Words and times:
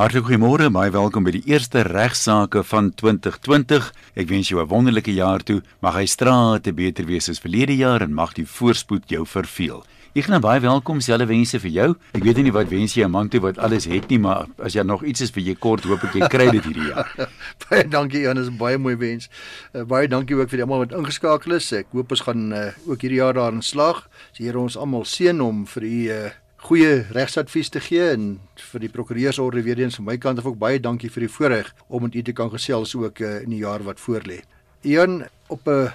Hartlik 0.00 0.30
goeiemôre, 0.30 0.70
baie 0.72 0.88
welkom 0.88 1.26
by 1.26 1.32
die 1.34 1.42
eerste 1.50 1.82
regsaake 1.84 2.62
van 2.64 2.86
2020. 2.96 3.90
Ek 4.16 4.30
wens 4.30 4.48
jou 4.48 4.56
'n 4.62 4.70
wonderlike 4.70 5.12
jaar 5.12 5.44
toe. 5.44 5.60
Mag 5.82 5.94
hy 5.94 6.06
strate 6.06 6.72
beter 6.72 7.04
wees 7.04 7.28
as 7.28 7.38
verlede 7.38 7.76
jaar 7.76 8.00
en 8.00 8.14
mag 8.14 8.32
die 8.32 8.46
voorspoed 8.46 9.10
jou 9.10 9.26
verveel. 9.26 9.84
Ek 10.14 10.24
gaan 10.24 10.40
baie 10.40 10.60
welkom 10.60 11.00
selfe 11.00 11.26
wense 11.26 11.60
vir 11.60 11.70
jou. 11.70 11.96
Ek 12.14 12.22
weet 12.24 12.36
nie 12.36 12.50
wat 12.50 12.70
wens 12.70 12.94
jy 12.94 13.04
'n 13.04 13.10
man 13.10 13.28
toe 13.28 13.40
wat 13.40 13.58
alles 13.58 13.84
het 13.84 14.08
nie, 14.08 14.18
maar 14.18 14.46
as 14.64 14.72
jy 14.72 14.82
nog 14.82 15.04
iets 15.04 15.20
is 15.20 15.30
vir 15.30 15.42
jy 15.42 15.54
kort, 15.54 15.84
hoop 15.84 16.02
ek 16.02 16.14
jy 16.14 16.28
kry 16.28 16.50
dit 16.50 16.64
hierdie 16.64 16.88
jaar. 16.88 17.28
baie 17.68 17.84
dankie 17.84 18.26
'n 18.26 18.56
baie 18.56 18.78
mooi 18.78 18.96
wens. 18.96 19.28
Uh, 19.74 19.84
baie 19.84 20.08
dankie 20.08 20.34
ook 20.34 20.48
vir 20.48 20.62
almal 20.62 20.78
wat 20.78 20.92
ingeskakel 20.92 21.52
is. 21.52 21.72
Ek 21.72 21.86
hoop 21.92 22.10
ons 22.10 22.20
gaan 22.20 22.52
uh, 22.52 22.72
ook 22.86 23.02
hierdie 23.02 23.20
jaar 23.20 23.34
daarin 23.34 23.62
slaag. 23.62 24.08
Die 24.38 24.46
Here 24.46 24.58
ons 24.58 24.76
almal 24.76 25.04
seën 25.04 25.40
om 25.42 25.66
vir 25.66 25.82
u 25.82 26.08
uh, 26.08 26.30
goeie 26.60 27.06
regsadvies 27.16 27.70
te 27.72 27.80
gee 27.80 28.10
en 28.12 28.34
vir 28.72 28.84
die 28.84 28.92
prokureursorde 28.92 29.62
weer 29.64 29.80
eens 29.80 29.96
van 29.98 30.06
my 30.10 30.16
kant 30.20 30.40
af 30.42 30.48
ook 30.50 30.58
baie 30.60 30.80
dankie 30.80 31.10
vir 31.12 31.24
die 31.26 31.32
voorreg 31.32 31.72
om 31.88 32.04
met 32.04 32.14
u 32.14 32.22
te 32.22 32.34
kan 32.36 32.50
gesels 32.52 32.94
ook 32.98 33.22
uh, 33.24 33.40
in 33.44 33.54
die 33.54 33.62
jaar 33.64 33.84
wat 33.86 34.00
voorlê. 34.00 34.42
Ian 34.84 35.24
op 35.48 35.66
'n 35.66 35.70
uh, 35.70 35.92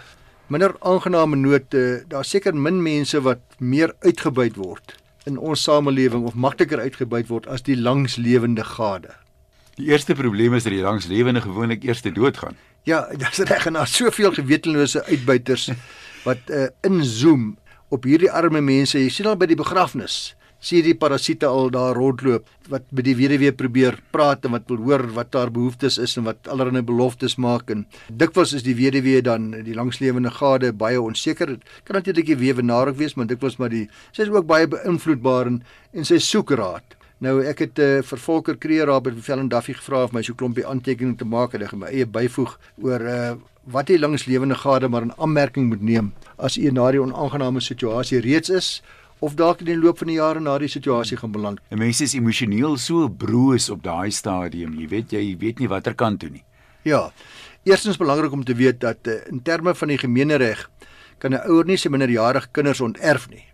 minder 0.48 0.76
aangename 0.80 1.36
noot, 1.36 1.74
uh, 1.74 2.02
daar 2.08 2.26
seker 2.26 2.56
min 2.56 2.82
mense 2.82 3.22
wat 3.22 3.42
meer 3.60 3.94
uitgebuit 4.00 4.56
word 4.56 4.96
in 5.26 5.38
ons 5.38 5.64
samelewing 5.64 6.26
of 6.26 6.34
makliker 6.34 6.80
uitgebuit 6.80 7.28
word 7.28 7.48
as 7.48 7.62
die 7.62 7.78
langslewende 7.78 8.64
gade. 8.64 9.14
Die 9.76 9.90
eerste 9.90 10.14
probleem 10.14 10.54
is 10.54 10.64
dat 10.64 10.74
die 10.74 10.82
langslewende 10.82 11.42
gewoonlik 11.42 11.84
eers 11.84 12.02
te 12.02 12.12
dood 12.12 12.38
gaan. 12.38 12.58
Ja, 12.84 13.08
dis 13.18 13.38
reg 13.38 13.66
en 13.66 13.74
daar 13.74 13.88
soveel 13.88 14.32
gewetenlose 14.32 15.04
uitbuiters 15.06 15.70
wat 16.28 16.38
uh, 16.50 16.68
inzoom 16.82 17.58
op 17.90 18.04
hierdie 18.04 18.32
arme 18.32 18.62
mense. 18.62 19.00
Jy 19.00 19.10
sien 19.10 19.26
al 19.26 19.38
by 19.38 19.50
die 19.50 19.58
begrafnis 19.58 20.36
sien 20.66 20.82
die 20.86 20.96
parasiete 20.98 21.46
al 21.46 21.70
daar 21.74 21.94
rondloop 21.98 22.48
wat 22.72 22.88
met 22.98 23.06
die 23.06 23.14
weduwee 23.18 23.54
probeer 23.54 24.00
praat 24.16 24.48
en 24.48 24.56
wat 24.56 24.66
wil 24.72 24.82
hoor 24.88 25.04
wat 25.14 25.38
haar 25.38 25.52
behoeftes 25.54 26.00
is 26.02 26.18
en 26.18 26.26
wat 26.26 26.50
allerlei 26.50 26.82
beloftes 26.82 27.38
maak 27.38 27.70
en 27.70 27.86
dikwels 28.10 28.56
is 28.58 28.66
die 28.66 28.74
weduwee 28.80 29.22
dan 29.26 29.52
die 29.68 29.78
langslewende 29.78 30.34
gade 30.34 30.74
baie 30.74 31.02
onseker. 31.02 31.58
Kan 31.86 32.00
natuurlik 32.00 32.32
die 32.32 32.42
weewenaar 32.42 32.90
ook 32.90 32.98
wees 32.98 33.14
maar 33.16 33.30
dikwels 33.30 33.60
maar 33.62 33.70
die 33.70 33.86
sy 34.12 34.26
is 34.26 34.34
ook 34.34 34.50
baie 34.50 34.68
beïnvloedbaar 34.72 35.54
en, 35.54 35.62
en 35.94 36.08
sy 36.10 36.18
soek 36.18 36.56
raad. 36.58 36.98
Nou 37.24 37.38
ek 37.46 37.62
het 37.68 37.80
uh, 37.80 38.02
vir 38.04 38.20
Volker 38.26 38.58
Kreer 38.58 38.90
daar 38.90 39.04
by 39.06 39.14
Velden 39.14 39.48
Duffy 39.54 39.78
gevra 39.78 40.04
of 40.04 40.18
my 40.18 40.26
so 40.26 40.34
klompie 40.34 40.66
aantekeninge 40.68 41.22
te 41.22 41.30
maak 41.30 41.54
en 41.54 41.64
ek 41.64 41.78
my 41.78 41.94
eie 41.94 42.10
byvoeg 42.10 42.58
oor 42.84 43.06
uh, 43.06 43.36
wat 43.72 43.88
die 43.90 44.02
langslewende 44.02 44.58
gade 44.66 44.90
maar 44.90 45.06
'n 45.06 45.16
aanmerking 45.18 45.70
moet 45.70 45.82
neem 45.82 46.14
as 46.38 46.58
u 46.58 46.72
na 46.72 46.92
die 46.92 47.02
onaangename 47.02 47.62
situasie 47.62 48.20
reeds 48.22 48.50
is 48.50 48.82
of 49.20 49.36
dalk 49.36 49.60
in 49.60 49.66
die 49.66 49.78
loop 49.78 49.98
van 49.98 50.08
die 50.08 50.18
jare 50.18 50.40
na 50.40 50.58
die 50.58 50.68
situasie 50.72 51.18
gaan 51.18 51.32
beland. 51.32 51.60
'n 51.72 51.78
Mens 51.78 52.02
is 52.02 52.14
emosioneel 52.14 52.78
so 52.78 53.08
broos 53.10 53.70
op 53.70 53.84
daai 53.84 54.12
stadium, 54.12 54.74
jy 54.80 54.88
weet 54.88 55.12
jy 55.12 55.38
weet 55.38 55.60
nie 55.60 55.68
watter 55.68 55.94
kant 55.94 56.20
toe 56.20 56.30
nie. 56.30 56.44
Ja. 56.84 57.12
Eerstens 57.64 57.98
belangrik 57.98 58.32
om 58.32 58.44
te 58.44 58.54
weet 58.54 58.80
dat 58.80 59.08
uh, 59.08 59.14
in 59.32 59.42
terme 59.42 59.76
van 59.76 59.88
die 59.88 59.98
gemeenereg 59.98 60.70
kan 61.18 61.34
'n 61.34 61.48
ouer 61.50 61.66
nie 61.66 61.78
sy 61.78 61.90
minderjarige 61.90 62.48
kinders 62.52 62.82
onterf 62.82 63.30
nie. 63.30 63.46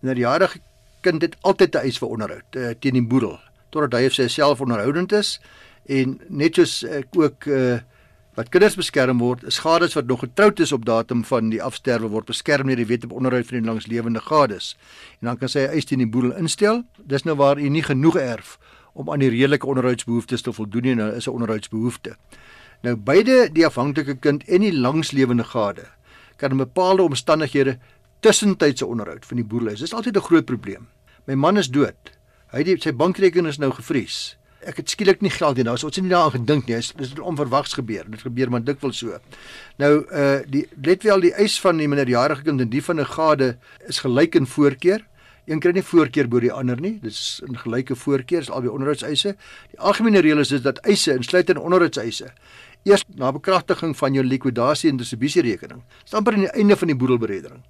Minderjarige 0.00 0.58
kind 1.00 1.22
het 1.22 1.36
altyd 1.40 1.74
'n 1.74 1.84
eis 1.86 1.98
vir 1.98 2.08
onderhoud 2.08 2.56
uh, 2.56 2.74
teen 2.80 2.94
die 2.94 3.06
boedel 3.06 3.38
totdat 3.70 4.00
hy 4.00 4.06
of 4.06 4.14
sy 4.14 4.28
self 4.28 4.60
onderhoudend 4.60 5.12
is 5.12 5.40
en 5.86 6.20
net 6.28 6.54
soos 6.54 6.82
ek 6.82 7.14
uh, 7.14 7.22
ook 7.22 7.46
uh, 7.46 7.78
wat 8.36 8.50
kinders 8.52 8.74
beskerm 8.76 9.20
word, 9.22 9.46
is 9.48 9.62
gades 9.64 9.94
wat 9.96 10.10
nog 10.10 10.20
getroud 10.20 10.60
is 10.60 10.72
op 10.72 10.84
datum 10.84 11.22
van 11.24 11.48
die 11.48 11.62
afsterwe 11.64 12.10
word 12.12 12.28
beskerm 12.28 12.68
deur 12.68 12.76
die 12.76 12.88
wet 12.88 13.06
op 13.08 13.14
onderhoud 13.16 13.48
vir 13.48 13.62
die 13.62 13.66
langslewende 13.66 14.20
gades. 14.20 14.74
En 15.22 15.30
dan 15.30 15.38
kan 15.40 15.48
sy 15.48 15.64
eis 15.64 15.88
teen 15.88 16.04
die 16.04 16.10
boedel 16.10 16.34
instel. 16.36 16.82
Dis 17.08 17.24
nou 17.24 17.38
waar 17.40 17.56
u 17.56 17.68
nie 17.72 17.84
genoeg 17.86 18.20
erf 18.20 18.58
om 18.92 19.08
aan 19.12 19.24
die 19.24 19.32
redelike 19.32 19.68
onderhoudsbehoeftes 19.68 20.44
te 20.44 20.52
voldoen 20.52 20.82
nie, 20.82 20.94
nou 20.94 21.10
is 21.16 21.26
'n 21.26 21.32
onderhoudsbehoefte. 21.32 22.16
Nou 22.82 22.96
beide 22.96 23.48
die 23.52 23.66
afhanklike 23.66 24.16
kind 24.20 24.44
en 24.44 24.60
die 24.60 24.72
langslewende 24.72 25.44
gade 25.44 25.88
kan 26.36 26.50
in 26.50 26.56
bepaalde 26.56 27.02
omstandighede 27.02 27.78
tussentydse 28.20 28.86
onderhoud 28.86 29.26
van 29.26 29.36
die 29.36 29.44
boedel 29.44 29.68
hê. 29.68 29.78
Dis 29.78 29.94
altyd 29.94 30.16
'n 30.16 30.20
groot 30.28 30.44
probleem. 30.44 30.88
My 31.26 31.34
man 31.34 31.56
is 31.56 31.68
dood. 31.68 32.12
Hy 32.52 32.62
het 32.62 32.82
sy 32.82 32.92
bankrekening 32.92 33.48
is 33.48 33.58
nou 33.58 33.72
gevries 33.72 34.36
ek 34.66 34.80
het 34.82 34.90
skielik 34.90 35.20
nie 35.24 35.30
geld 35.30 35.56
nie. 35.56 35.64
Nou, 35.64 35.74
ons 35.76 35.84
het 35.86 36.04
nie 36.04 36.12
daaraan 36.12 36.36
gedink 36.36 36.66
nie. 36.66 36.76
Dit 36.76 37.10
het 37.10 37.20
onverwags 37.20 37.76
gebeur. 37.78 38.04
Dit 38.10 38.24
gebeur 38.26 38.50
maar 38.50 38.64
dikwels 38.64 38.98
so. 38.98 39.18
Nou 39.82 39.92
uh 40.10 40.38
die 40.50 40.66
let 40.82 41.02
wel 41.06 41.20
die 41.20 41.34
eis 41.34 41.60
van 41.60 41.78
die 41.82 41.88
minderjarige 41.88 42.42
kind 42.42 42.60
en 42.60 42.70
die 42.72 42.82
van 42.82 43.00
'n 43.00 43.06
gade 43.16 43.56
is 43.86 44.00
gelyk 44.00 44.34
in 44.34 44.46
voorkeur. 44.46 45.06
Een 45.46 45.60
kry 45.60 45.72
nie 45.72 45.82
voorkeur 45.82 46.28
bo 46.28 46.40
die 46.40 46.52
ander 46.52 46.80
nie. 46.80 46.98
Dit 47.02 47.12
is 47.12 47.40
in 47.46 47.56
gelyke 47.56 47.94
voorkeur 47.96 48.40
is 48.40 48.50
albei 48.50 48.70
onderhoudseise. 48.70 49.36
Die 49.70 49.78
algemene 49.78 50.18
reël 50.18 50.38
is 50.38 50.48
dat 50.48 50.78
eise 50.78 51.14
insluit 51.14 51.50
in 51.50 51.58
onderhoudseise 51.58 52.32
eers 52.86 53.04
na 53.18 53.32
bekragtiging 53.34 53.96
van 53.98 54.14
jou 54.14 54.24
likwidasie 54.24 54.90
en 54.90 55.00
distribusierekening. 55.00 55.82
Staan 56.04 56.24
per 56.24 56.34
aan 56.34 56.46
die 56.46 56.52
einde 56.54 56.76
van 56.76 56.92
die 56.92 56.96
boedelberedering. 56.96 57.62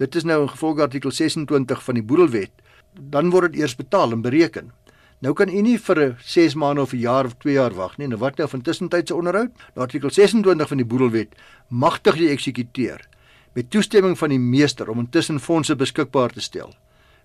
Dit 0.00 0.16
is 0.16 0.24
nou 0.24 0.42
in 0.42 0.52
gevolg 0.52 0.80
artikel 0.80 1.12
26 1.12 1.84
van 1.84 1.94
die 1.94 2.04
boedelwet. 2.04 2.52
Dan 2.92 3.30
word 3.30 3.52
dit 3.52 3.60
eers 3.60 3.76
betaal 3.76 4.12
en 4.12 4.22
bereken. 4.24 4.72
Nou 5.20 5.34
kan 5.36 5.50
u 5.52 5.60
nie 5.60 5.76
vir 5.76 5.98
6 6.24 6.54
maande 6.56 6.80
of 6.80 6.92
'n 6.92 6.98
jaar 6.98 7.24
of 7.24 7.34
2 7.44 7.52
jaar 7.52 7.74
wag 7.74 7.96
nie. 7.98 8.08
Nou 8.08 8.18
wat 8.18 8.36
nou 8.36 8.48
van 8.48 8.62
tussentydse 8.62 9.14
onderhoud? 9.14 9.50
Nou 9.74 9.86
artikel 9.86 10.10
26 10.10 10.68
van 10.68 10.76
die 10.76 10.86
boedelwet 10.86 11.28
magtig 11.68 12.16
die 12.16 12.28
eksekuteur 12.28 13.08
met 13.52 13.70
toestemming 13.70 14.18
van 14.18 14.28
die 14.28 14.38
meester 14.38 14.88
om 14.88 14.98
intussen 14.98 15.40
fondse 15.40 15.76
beskikbaar 15.76 16.32
te 16.32 16.40
stel 16.40 16.74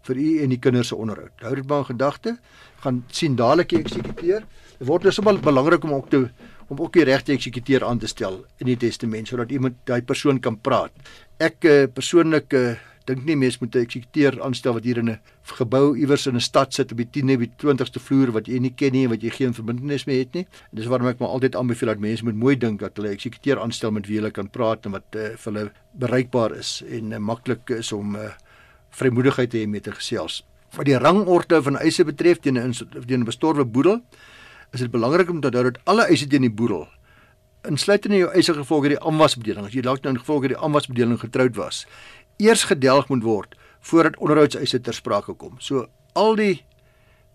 vir 0.02 0.18
u 0.18 0.42
en 0.44 0.50
die 0.50 0.60
kinders 0.60 0.88
se 0.88 0.96
onderhoud. 0.96 1.32
Hou 1.42 1.56
dit 1.56 1.68
maar 1.68 1.78
in 1.78 1.86
gedagte. 1.86 2.38
Gaan 2.84 3.04
sien 3.08 3.36
dadelik 3.36 3.70
die 3.70 3.80
eksekuteur. 3.80 4.44
Dit 4.78 4.88
word 4.88 5.04
dus 5.04 5.20
baie 5.20 5.40
belangrik 5.40 5.84
om 5.84 5.94
ook 5.94 6.10
te 6.10 6.30
om 6.68 6.80
ook 6.82 6.94
die 6.94 7.04
regte 7.04 7.32
eksekuteur 7.32 7.84
aan 7.86 8.00
te 8.02 8.08
stel 8.08 8.46
in 8.58 8.66
die 8.66 8.78
testament 8.78 9.28
sodat 9.28 9.52
iemand 9.52 9.76
daai 9.86 10.02
persoon 10.02 10.40
kan 10.40 10.58
praat. 10.62 10.92
Ek 11.38 11.64
uh, 11.64 11.86
persoonlik 11.94 12.54
uh, 12.54 12.74
dink 13.06 13.26
nie 13.26 13.36
mense 13.38 13.58
moet 13.62 13.76
'n 13.76 13.86
eksekuteur 13.86 14.42
aanstel 14.42 14.74
wat 14.74 14.84
hier 14.84 14.98
in 14.98 15.10
'n 15.10 15.20
gebou 15.44 15.96
iewers 15.98 16.28
in 16.28 16.36
'n 16.36 16.42
stad 16.42 16.74
sit 16.74 16.92
op 16.92 16.98
die 16.98 17.10
10de 17.12 17.36
of 17.36 17.48
20ste 17.58 18.00
vloer 18.00 18.32
wat 18.32 18.48
jy 18.48 18.60
nie 18.60 18.74
ken 18.74 18.92
nie 18.92 19.04
en 19.04 19.10
wat 19.10 19.22
jy 19.22 19.30
geen 19.30 19.54
verbintenis 19.54 20.06
mee 20.06 20.20
het 20.20 20.34
nie. 20.34 20.48
Dis 20.72 20.86
waarom 20.86 21.08
ek 21.08 21.20
maar 21.20 21.30
altyd 21.30 21.56
aanbeveel 21.56 21.88
dat 21.88 22.00
mense 22.00 22.24
moet 22.24 22.36
mooi 22.36 22.58
dink 22.58 22.80
dat 22.80 22.98
hulle 22.98 23.10
'n 23.10 23.14
eksekuteur 23.14 23.60
aanstel 23.60 23.92
met 23.92 24.08
wie 24.08 24.18
hulle 24.18 24.32
kan 24.32 24.50
praat 24.50 24.86
en 24.86 24.92
wat 24.92 25.16
uh, 25.16 25.36
vir 25.38 25.54
hulle 25.54 25.72
bereikbaar 25.94 26.56
is 26.56 26.84
en 26.90 27.12
uh, 27.12 27.18
maklik 27.18 27.70
is 27.70 27.92
om 27.92 28.16
uh, 28.16 28.32
vrymoedigheid 28.90 29.50
te 29.50 29.58
hê 29.58 29.68
met 29.68 29.84
te 29.84 29.92
gesels. 29.92 30.44
Wat 30.76 30.86
die 30.86 30.98
rangorde 30.98 31.62
van 31.62 31.78
eise 31.78 32.04
betref 32.04 32.40
teen 32.40 32.58
'n 32.58 32.74
teen 33.08 33.20
'n 33.20 33.26
bestorwe 33.26 33.66
boedel, 33.66 34.02
is 34.74 34.80
dit 34.80 34.92
belangrik 34.92 35.30
om 35.30 35.42
te 35.42 35.48
onthou 35.48 35.64
dat 35.64 35.80
alle 35.86 36.08
eise 36.08 36.28
teen 36.28 36.42
die 36.42 36.50
boedel 36.50 36.88
insluitend 37.70 38.14
in 38.14 38.20
jou 38.20 38.32
eise 38.34 38.54
gevolge 38.54 38.92
die 38.94 39.00
aanwasbedeling 39.02 39.68
as 39.68 39.76
jy 39.76 39.84
dalk 39.86 40.04
nou 40.04 40.16
in 40.16 40.22
gevolge 40.22 40.52
die 40.52 40.60
aanwasbedeling 40.68 41.20
getroud 41.22 41.58
was 41.60 41.84
eers 42.38 42.64
gedelg 42.64 43.10
moet 43.10 43.24
word 43.24 43.56
voordat 43.86 44.18
onderhoudseise 44.18 44.82
ter 44.82 44.94
sprake 44.94 45.34
kom. 45.34 45.60
So 45.60 45.88
al 46.14 46.36
die 46.40 46.64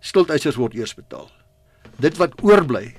skuldeisers 0.01 0.59
word 0.59 0.75
eers 0.75 0.95
betaal. 0.97 1.29
Dit 2.01 2.19
wat 2.19 2.35
oorbly 2.43 2.95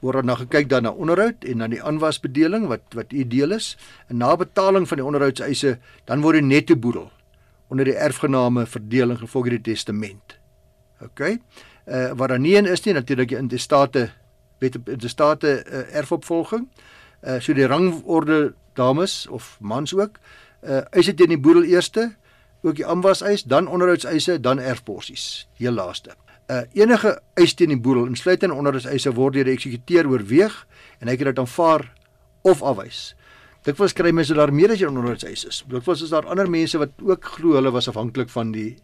word 0.00 0.24
dan 0.24 0.36
gekyk 0.40 0.68
dan 0.68 0.86
na 0.88 0.92
onderhoud 0.92 1.44
en 1.44 1.62
dan 1.62 1.74
die 1.74 1.82
aanwasbedeling 1.82 2.66
wat 2.70 2.96
wat 2.96 3.12
u 3.12 3.24
deel 3.28 3.52
is 3.56 3.74
en 4.08 4.20
na 4.22 4.34
betaling 4.36 4.88
van 4.88 5.00
die 5.00 5.06
onderhoudseise 5.06 5.76
dan 6.08 6.24
word 6.24 6.40
die 6.40 6.46
netto 6.46 6.76
boedel 6.76 7.10
onder 7.70 7.86
die 7.86 7.96
erfgename 7.96 8.66
verdeel 8.66 9.14
gevolg 9.16 9.52
die 9.52 9.62
testament. 9.72 10.38
OK. 11.00 11.20
Uh 11.86 12.10
wat 12.16 12.32
dan 12.32 12.42
nie 12.42 12.56
een 12.56 12.66
is 12.66 12.84
nie 12.84 12.94
natuurlik 12.94 13.28
die 13.28 13.38
intestate 13.38 14.10
wet 14.60 14.76
op 14.76 14.88
intestate 14.88 15.60
uh, 15.64 15.84
erfopvolging. 15.96 16.68
Uh 17.22 17.38
so 17.40 17.54
die 17.54 17.66
rangorde 17.66 18.54
dames 18.74 19.26
of 19.26 19.56
mans 19.60 19.94
ook 19.94 20.18
uh 20.62 20.82
eise 20.96 21.14
teen 21.14 21.32
die 21.32 21.40
boedel 21.40 21.64
eerste, 21.68 22.10
ook 22.62 22.76
die 22.76 22.86
aanwas-eis, 22.86 23.46
dan 23.48 23.68
onderhoudseise, 23.68 24.40
dan 24.40 24.58
erfporsies, 24.58 25.46
heel 25.60 25.72
laaste. 25.72 26.16
Uh 26.50 26.62
enige 26.76 27.16
eis 27.34 27.54
teen 27.54 27.72
die 27.72 27.80
boedel, 27.80 28.06
insluitend 28.10 28.52
onderhoudseise 28.52 29.14
word 29.16 29.38
deur 29.38 29.48
die 29.48 29.56
eksekuteur 29.56 30.10
oorweeg 30.10 30.66
en 31.00 31.08
hy 31.08 31.16
kan 31.16 31.32
dit 31.32 31.40
aanvaar 31.40 31.88
of 32.42 32.62
afwys. 32.62 33.14
Dit 33.64 33.76
was 33.76 33.92
kry 33.92 34.12
mense 34.16 34.34
daar 34.34 34.52
meer 34.52 34.72
as 34.72 34.80
jy 34.80 34.88
onderhoudseise 34.88 35.48
is. 35.48 35.64
Dit 35.68 35.84
was 35.84 36.02
is 36.04 36.12
daar 36.12 36.28
ander 36.28 36.48
mense 36.50 36.78
wat 36.80 36.96
ook 37.04 37.34
glo 37.36 37.58
hulle 37.58 37.72
was 37.72 37.88
afhanklik 37.88 38.32
van 38.32 38.52
die 38.56 38.78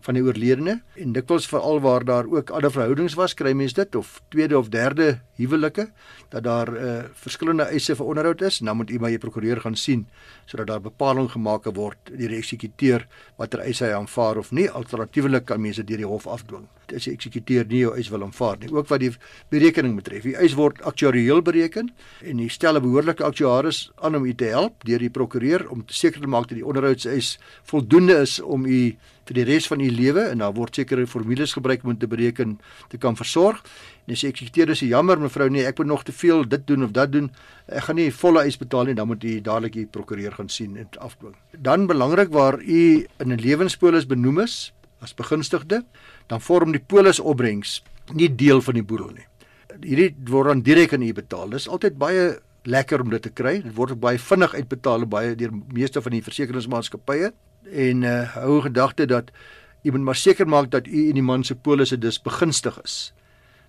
van 0.00 0.14
die 0.14 0.22
oorledene 0.22 0.78
en 0.96 1.12
dikwels 1.12 1.48
veral 1.50 1.80
waar 1.84 2.04
daar 2.04 2.28
ook 2.30 2.50
ander 2.50 2.72
verhoudings 2.72 3.16
was, 3.18 3.34
kry 3.34 3.52
mense 3.56 3.74
dit 3.74 3.94
of 3.98 4.20
tweede 4.32 4.58
of 4.58 4.70
derde 4.72 5.18
huwelike 5.38 5.88
dat 6.32 6.44
daar 6.44 6.70
uh, 6.74 6.94
verskillende 7.14 7.68
eise 7.72 7.96
vir 7.96 8.06
onderhoud 8.06 8.42
is. 8.42 8.60
Nou 8.60 8.76
moet 8.76 8.90
u 8.90 8.98
by 8.98 9.12
die 9.14 9.22
prokureur 9.22 9.60
gaan 9.64 9.76
sien 9.76 10.06
sodat 10.48 10.68
daar 10.70 10.80
bepaling 10.80 11.28
gemaak 11.30 11.68
word 11.76 12.10
deur 12.10 12.32
die 12.32 12.40
eksekuteur 12.40 13.04
watter 13.36 13.62
eise 13.64 13.86
hy 13.86 13.92
aanvaar 13.96 14.40
of 14.40 14.50
nie. 14.52 14.68
Alternatiefelik 14.68 15.46
kan 15.48 15.60
mense 15.60 15.84
deur 15.84 16.02
die 16.02 16.08
hof 16.08 16.26
afdwing. 16.26 16.66
As 16.88 17.04
die 17.04 17.12
eksekuteur 17.12 17.66
nie 17.68 17.82
jou 17.82 17.92
eis 17.96 18.08
wil 18.08 18.24
aanvaar 18.24 18.56
nie, 18.62 18.70
ook 18.72 18.88
wat 18.88 19.02
die 19.02 19.10
berekening 19.52 19.96
betref. 19.98 20.24
Die 20.24 20.36
eis 20.40 20.56
word 20.56 20.80
aktuarieel 20.88 21.42
bereken 21.44 21.92
en 22.24 22.40
die 22.40 22.48
stel 22.48 22.76
'n 22.76 22.82
behoorlike 22.82 23.24
aktuaris 23.24 23.90
aan 24.00 24.16
om 24.16 24.24
u 24.24 24.34
te 24.34 24.48
help 24.48 24.84
deur 24.84 24.98
die 24.98 25.10
prokureur 25.10 25.68
om 25.68 25.84
seker 25.86 26.20
te 26.20 26.26
maak 26.26 26.48
dat 26.48 26.56
die 26.56 26.66
onderhoudseis 26.66 27.38
voldoende 27.64 28.20
is 28.22 28.40
om 28.40 28.64
u 28.64 28.96
vir 29.28 29.36
die 29.36 29.44
res 29.48 29.68
van 29.68 29.82
u 29.84 29.88
lewe 29.92 30.24
en 30.32 30.42
daar 30.42 30.54
word 30.56 30.78
sekere 30.80 31.04
formules 31.06 31.52
gebruik 31.56 31.84
om 31.84 31.96
te 31.98 32.08
bereken 32.08 32.56
te 32.88 33.00
kan 33.00 33.16
versorg. 33.18 33.60
En 34.06 34.14
as 34.16 34.24
die 34.24 34.30
eksekuteur 34.30 34.72
sê 34.78 34.88
jammer 34.88 35.20
mevrou 35.20 35.50
nee, 35.52 35.66
ek 35.68 35.82
moet 35.82 35.90
nog 35.90 36.04
te 36.08 36.14
veel 36.16 36.46
dit 36.48 36.64
doen 36.68 36.86
of 36.86 36.94
dat 36.96 37.12
doen, 37.12 37.28
ek 37.68 37.88
gaan 37.88 38.00
nie 38.00 38.08
volle 38.14 38.46
eis 38.48 38.56
betaal 38.60 38.88
nie, 38.88 38.96
dan 38.96 39.10
moet 39.10 39.24
u 39.24 39.36
dadelik 39.44 39.76
u 39.76 39.86
prokureur 39.98 40.38
gaan 40.38 40.48
sien 40.52 40.76
en 40.80 40.88
afdwing. 41.04 41.36
Dan 41.52 41.86
belangrik 41.90 42.32
waar 42.32 42.60
u 42.62 42.82
in 43.04 43.32
'n 43.32 43.40
lewenspolis 43.40 44.06
benoem 44.06 44.40
is 44.40 44.72
as 45.00 45.14
begunstigde, 45.14 45.84
dan 46.26 46.40
vorm 46.40 46.72
die 46.72 46.82
polisopbrengs 46.82 47.82
nie 48.14 48.34
deel 48.34 48.60
van 48.60 48.74
die 48.74 48.82
boedel 48.82 49.12
nie. 49.14 49.26
Hierdie 49.82 50.14
word 50.30 50.48
dan 50.48 50.62
direk 50.62 50.92
aan 50.92 51.02
u 51.02 51.12
betaal. 51.12 51.50
Dis 51.50 51.68
altyd 51.68 51.98
baie 51.98 52.40
lekker 52.64 53.00
om 53.00 53.10
dit 53.10 53.22
te 53.22 53.30
kry. 53.30 53.62
Dit 53.62 53.74
word 53.74 54.00
baie 54.00 54.18
vinnig 54.18 54.54
uitbetaal 54.54 55.06
baie 55.06 55.36
deur 55.36 55.52
meeste 55.72 56.02
van 56.02 56.12
die 56.12 56.22
versekeringsmaatskappye 56.22 57.32
en 57.72 58.02
uh 58.02 58.34
hou 58.34 58.60
gedagte 58.62 59.06
dat 59.06 59.30
jy 59.82 59.90
moet 59.94 60.06
maar 60.10 60.16
seker 60.16 60.48
maak 60.48 60.70
dat 60.70 60.86
u 60.86 61.08
en 61.08 61.18
die 61.18 61.22
man 61.22 61.44
se 61.44 61.54
polisse 61.54 61.98
dus 61.98 62.20
begunstig 62.22 62.80
is 62.84 63.12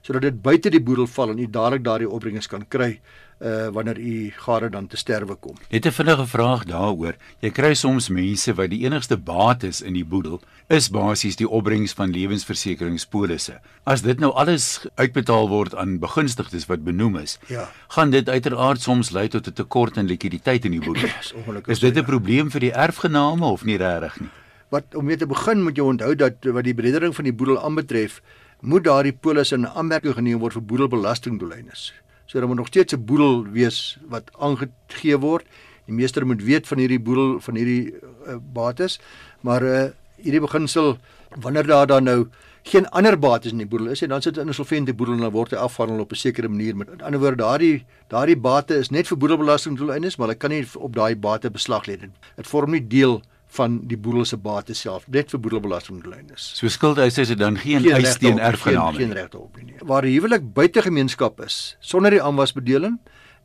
sodat 0.02 0.22
dit 0.22 0.42
buite 0.42 0.70
die 0.70 0.82
boedel 0.82 1.08
val 1.08 1.30
en 1.30 1.40
u 1.40 1.48
dadelik 1.50 1.84
daardie 1.84 2.10
opbrengs 2.10 2.48
kan 2.48 2.68
kry 2.68 3.00
uh 3.40 3.68
wanneer 3.72 4.00
u 4.00 4.32
gade 4.36 4.70
dan 4.70 4.88
te 4.88 4.98
sterwe 4.98 5.36
kom. 5.36 5.56
Net 5.70 5.86
'n 5.86 5.92
vinnige 5.92 6.28
vraag 6.28 6.64
daaroor. 6.66 7.16
Jy 7.40 7.50
kry 7.50 7.74
soms 7.74 8.10
mense 8.10 8.54
wat 8.54 8.70
die 8.70 8.84
enigste 8.84 9.18
baat 9.18 9.64
is 9.64 9.82
in 9.82 9.94
die 9.94 10.06
boedel 10.06 10.42
is 10.68 10.90
basies 10.90 11.36
die 11.36 11.50
opbrengs 11.50 11.94
van 11.94 12.12
lewensversekeringspolisse. 12.12 13.60
As 13.84 14.02
dit 14.02 14.20
nou 14.20 14.32
alles 14.34 14.86
uitbetaal 14.96 15.50
word 15.50 15.76
aan 15.76 16.00
begunstigdes 16.00 16.66
wat 16.66 16.84
benoem 16.84 17.16
is, 17.16 17.40
ja. 17.48 17.70
gaan 17.88 18.10
dit 18.10 18.30
uiteraard 18.30 18.82
soms 18.82 19.10
lei 19.10 19.28
tot 19.28 19.48
'n 19.48 19.54
tekort 19.54 19.98
aan 19.98 20.06
likwiditeit 20.06 20.66
in 20.66 20.72
die 20.72 20.82
boedel. 20.82 21.10
Is. 21.20 21.34
Is 21.68 21.80
dit 21.80 21.98
'n 21.98 22.06
probleem 22.06 22.52
vir 22.52 22.60
die 22.60 22.74
erfgename 22.74 23.46
of 23.46 23.64
nie 23.64 23.78
regtig 23.78 24.20
nie? 24.20 24.30
Wat 24.70 24.96
om 24.96 25.06
mee 25.06 25.18
te 25.18 25.26
begin 25.26 25.64
moet 25.64 25.78
jy 25.78 25.84
onthou 25.84 26.16
dat 26.16 26.34
wat 26.44 26.64
die 26.64 26.74
bredering 26.74 27.16
van 27.16 27.24
die 27.24 27.34
boedel 27.34 27.64
aanbetref, 27.64 28.22
moet 28.62 28.84
daardie 28.84 29.14
polis 29.14 29.52
in 29.52 29.68
aanmerking 29.68 30.16
geneem 30.18 30.40
word 30.40 30.54
vir 30.54 30.66
boedelbelastingdoeleindes. 30.72 31.94
So 32.26 32.40
daar 32.40 32.48
moet 32.48 32.58
nog 32.58 32.68
steeds 32.68 32.94
'n 32.94 33.06
boedel 33.06 33.46
wees 33.52 33.98
wat 34.08 34.30
aangegee 34.38 35.18
word. 35.18 35.46
Die 35.86 35.96
meester 35.96 36.26
moet 36.26 36.44
weet 36.44 36.68
van 36.68 36.78
hierdie 36.78 37.00
boedel 37.00 37.40
van 37.40 37.56
hierdie 37.56 37.94
uh, 38.28 38.36
bates, 38.54 39.00
maar 39.42 39.64
uh 39.64 39.90
hierdie 40.20 40.42
beginsel 40.42 40.98
wanneer 41.40 41.68
daar 41.68 41.88
dan 41.88 42.04
nou 42.04 42.28
geen 42.64 42.90
ander 42.90 43.20
bates 43.20 43.52
in 43.52 43.58
die 43.58 43.68
boedel 43.68 43.88
is 43.88 44.02
en 44.02 44.10
dan 44.10 44.22
sit 44.22 44.34
dit 44.34 44.44
in 44.44 44.50
'n 44.50 44.54
solvente 44.54 44.94
boedel 44.94 45.16
en 45.16 45.22
dan 45.22 45.32
word 45.32 45.52
hy 45.52 45.58
afhandel 45.58 46.00
op 46.00 46.12
'n 46.12 46.16
sekere 46.16 46.48
manier. 46.48 46.76
Met 46.76 47.02
ander 47.02 47.20
woorde, 47.20 47.36
daardie 47.38 47.86
daardie 48.08 48.38
bate 48.38 48.76
is 48.76 48.90
net 48.90 49.08
vir 49.08 49.18
boedelbelastingdoeleindes, 49.18 50.18
maar 50.18 50.28
hy 50.28 50.36
kan 50.36 50.50
nie 50.50 50.68
op 50.76 50.94
daai 50.94 51.16
bate 51.16 51.50
beslag 51.50 51.86
lê 51.86 51.98
nie. 52.02 52.12
Dit 52.36 52.48
vorm 52.48 52.72
nie 52.72 52.88
deel 52.88 53.22
van 53.58 53.80
die 53.90 53.98
boedel 53.98 54.26
se 54.30 54.38
bates 54.38 54.82
self 54.86 55.08
net 55.10 55.32
vir 55.34 55.42
boedelbelastingdoeleindes. 55.42 56.52
So 56.60 56.70
skuldeisers 56.70 57.32
het 57.34 57.40
dan 57.40 57.58
geen, 57.58 57.82
geen 57.82 57.98
eis 57.98 58.18
teen 58.22 58.40
erfgename 58.40 58.92
nie. 58.92 58.98
Geen, 58.98 59.08
geen 59.08 59.18
regte 59.18 59.40
op 59.40 59.58
nie. 59.58 59.80
Waar 59.90 60.06
die 60.06 60.14
huwelik 60.14 60.52
buite 60.54 60.84
gemeenskap 60.86 61.42
is 61.46 61.78
sonder 61.80 62.14
die 62.14 62.22
aanwasbedeling, 62.22 63.00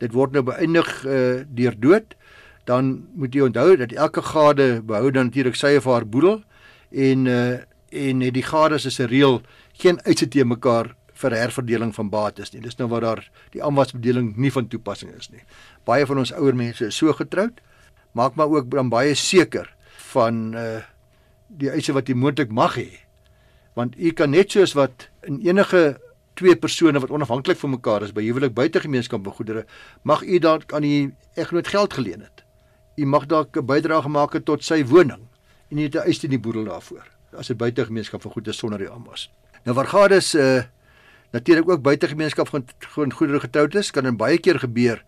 dit 0.05 0.13
word 0.13 0.37
nou 0.37 0.45
beëindig 0.45 0.91
uh, 1.05 1.45
deur 1.49 1.79
dood, 1.81 2.17
dan 2.69 2.97
moet 3.17 3.35
jy 3.37 3.47
onthou 3.49 3.77
dat 3.81 3.93
elke 3.93 4.25
gade 4.25 4.69
behou 4.85 5.11
dan 5.13 5.31
natuurlik 5.31 5.57
sy 5.57 5.77
of 5.79 5.89
haar 5.89 6.05
boedel 6.09 6.43
en 6.91 7.27
uh, 7.31 7.63
en 7.95 8.25
die 8.35 8.43
gades 8.43 8.85
is 8.91 8.99
'n 8.99 9.07
reël 9.07 9.41
geen 9.79 10.01
uitsit 10.03 10.31
te 10.31 10.45
mekaar 10.45 10.95
vir 11.15 11.31
herverdeling 11.31 11.95
van 11.95 12.09
bates 12.11 12.51
nie. 12.53 12.61
Dis 12.61 12.77
nou 12.77 12.89
waar 12.89 13.01
daar 13.01 13.31
die 13.51 13.63
aanwasbedeling 13.63 14.37
nie 14.37 14.53
van 14.53 14.69
toepassing 14.69 15.13
is 15.15 15.31
nie. 15.31 15.43
Baie 15.85 16.07
van 16.07 16.19
ons 16.19 16.33
ouer 16.33 16.55
mense 16.55 16.87
is 16.87 16.97
so 16.97 17.13
getroud, 17.13 17.61
maak 18.13 18.35
maar 18.35 18.49
ook 18.49 18.71
dan 18.71 18.89
baie 18.89 19.15
seker 19.15 19.74
van 20.17 20.55
uh 20.55 20.83
die 21.55 21.69
eise 21.71 21.93
wat 21.95 22.09
jy 22.09 22.17
moontlik 22.19 22.51
mag 22.51 22.75
hê. 22.81 22.89
Want 23.79 23.95
u 23.95 24.11
kan 24.17 24.33
net 24.35 24.51
soos 24.51 24.73
wat 24.75 25.09
in 25.29 25.37
enige 25.45 26.01
twee 26.35 26.57
persone 26.59 26.99
wat 26.99 27.13
onafhanklik 27.15 27.61
van 27.61 27.75
mekaar 27.77 28.03
is 28.03 28.15
by 28.17 28.25
huwelik 28.27 28.55
buite 28.57 28.81
gemeenskap 28.83 29.23
van 29.27 29.37
goedere, 29.37 29.63
mag 30.03 30.25
u 30.25 30.41
dalk 30.43 30.73
aan 30.75 30.83
die 30.83 31.13
egnoot 31.39 31.71
geld 31.71 31.95
geleen 31.95 32.25
het. 32.27 32.43
U 32.99 33.07
mag 33.07 33.27
dalk 33.31 33.57
'n 33.57 33.67
bydrae 33.67 34.03
het 34.33 34.45
tot 34.45 34.65
sy 34.65 34.85
woning 34.85 35.29
en 35.71 35.79
u 35.79 35.83
het 35.83 35.95
'n 35.95 36.07
eis 36.07 36.19
teen 36.19 36.31
die 36.31 36.41
boedel 36.41 36.65
daarvoor 36.65 37.07
as 37.37 37.47
dit 37.47 37.57
buite 37.57 37.85
gemeenskap 37.85 38.23
van 38.23 38.31
goedere 38.31 38.55
sonder 38.55 38.79
die 38.79 38.91
aanwas. 38.91 39.31
Nou 39.65 39.77
waar 39.77 39.87
gaan 39.87 40.09
dit 40.09 40.35
uh 40.35 40.63
natuurlik 41.33 41.69
ook 41.69 41.83
buite 41.83 42.09
gemeenskap 42.09 42.49
van 42.79 43.13
goedere 43.13 43.41
getroud 43.41 43.75
is, 43.75 43.91
kan 43.91 44.05
dit 44.05 44.17
baie 44.17 44.39
keer 44.39 44.59
gebeur 44.59 45.05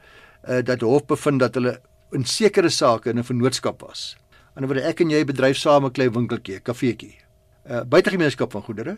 uh 0.48 0.62
dat 0.62 0.80
hof 0.80 1.06
bevind 1.06 1.40
dat 1.40 1.54
hulle 1.54 1.80
in 2.10 2.24
sekere 2.24 2.68
sake 2.68 3.10
in 3.10 3.18
'n 3.18 3.24
vennootskap 3.24 3.80
was 3.80 4.16
ander 4.56 4.70
woorde 4.72 4.86
ek 4.88 5.02
en 5.04 5.12
jy 5.12 5.24
bedryf 5.28 5.58
saam 5.60 5.84
'n 5.84 5.92
klein 5.92 6.12
winkeltjie, 6.12 6.60
kafeetjie. 6.64 7.16
'n 7.68 7.72
uh, 7.72 7.82
Buitegemeenskap 7.84 8.52
van 8.52 8.62
goedere, 8.62 8.96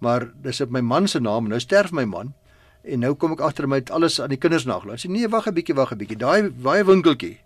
maar 0.00 0.30
dis 0.42 0.60
op 0.60 0.70
my 0.70 0.80
man 0.80 1.08
se 1.08 1.20
naam, 1.20 1.48
nou 1.48 1.60
sterf 1.60 1.92
my 1.92 2.04
man 2.04 2.32
en 2.82 3.00
nou 3.00 3.14
kom 3.14 3.32
ek 3.32 3.40
agter 3.40 3.68
my 3.68 3.76
het 3.76 3.90
alles 3.90 4.20
aan 4.20 4.32
die 4.32 4.40
kinders 4.40 4.64
nagelaat. 4.64 5.04
Sê 5.04 5.08
nee, 5.08 5.28
wag 5.28 5.46
'n 5.46 5.54
bietjie, 5.54 5.74
wag 5.74 5.92
'n 5.92 5.98
bietjie. 5.98 6.16
Daai 6.16 6.48
daai 6.48 6.84
winkeltjie 6.84 7.38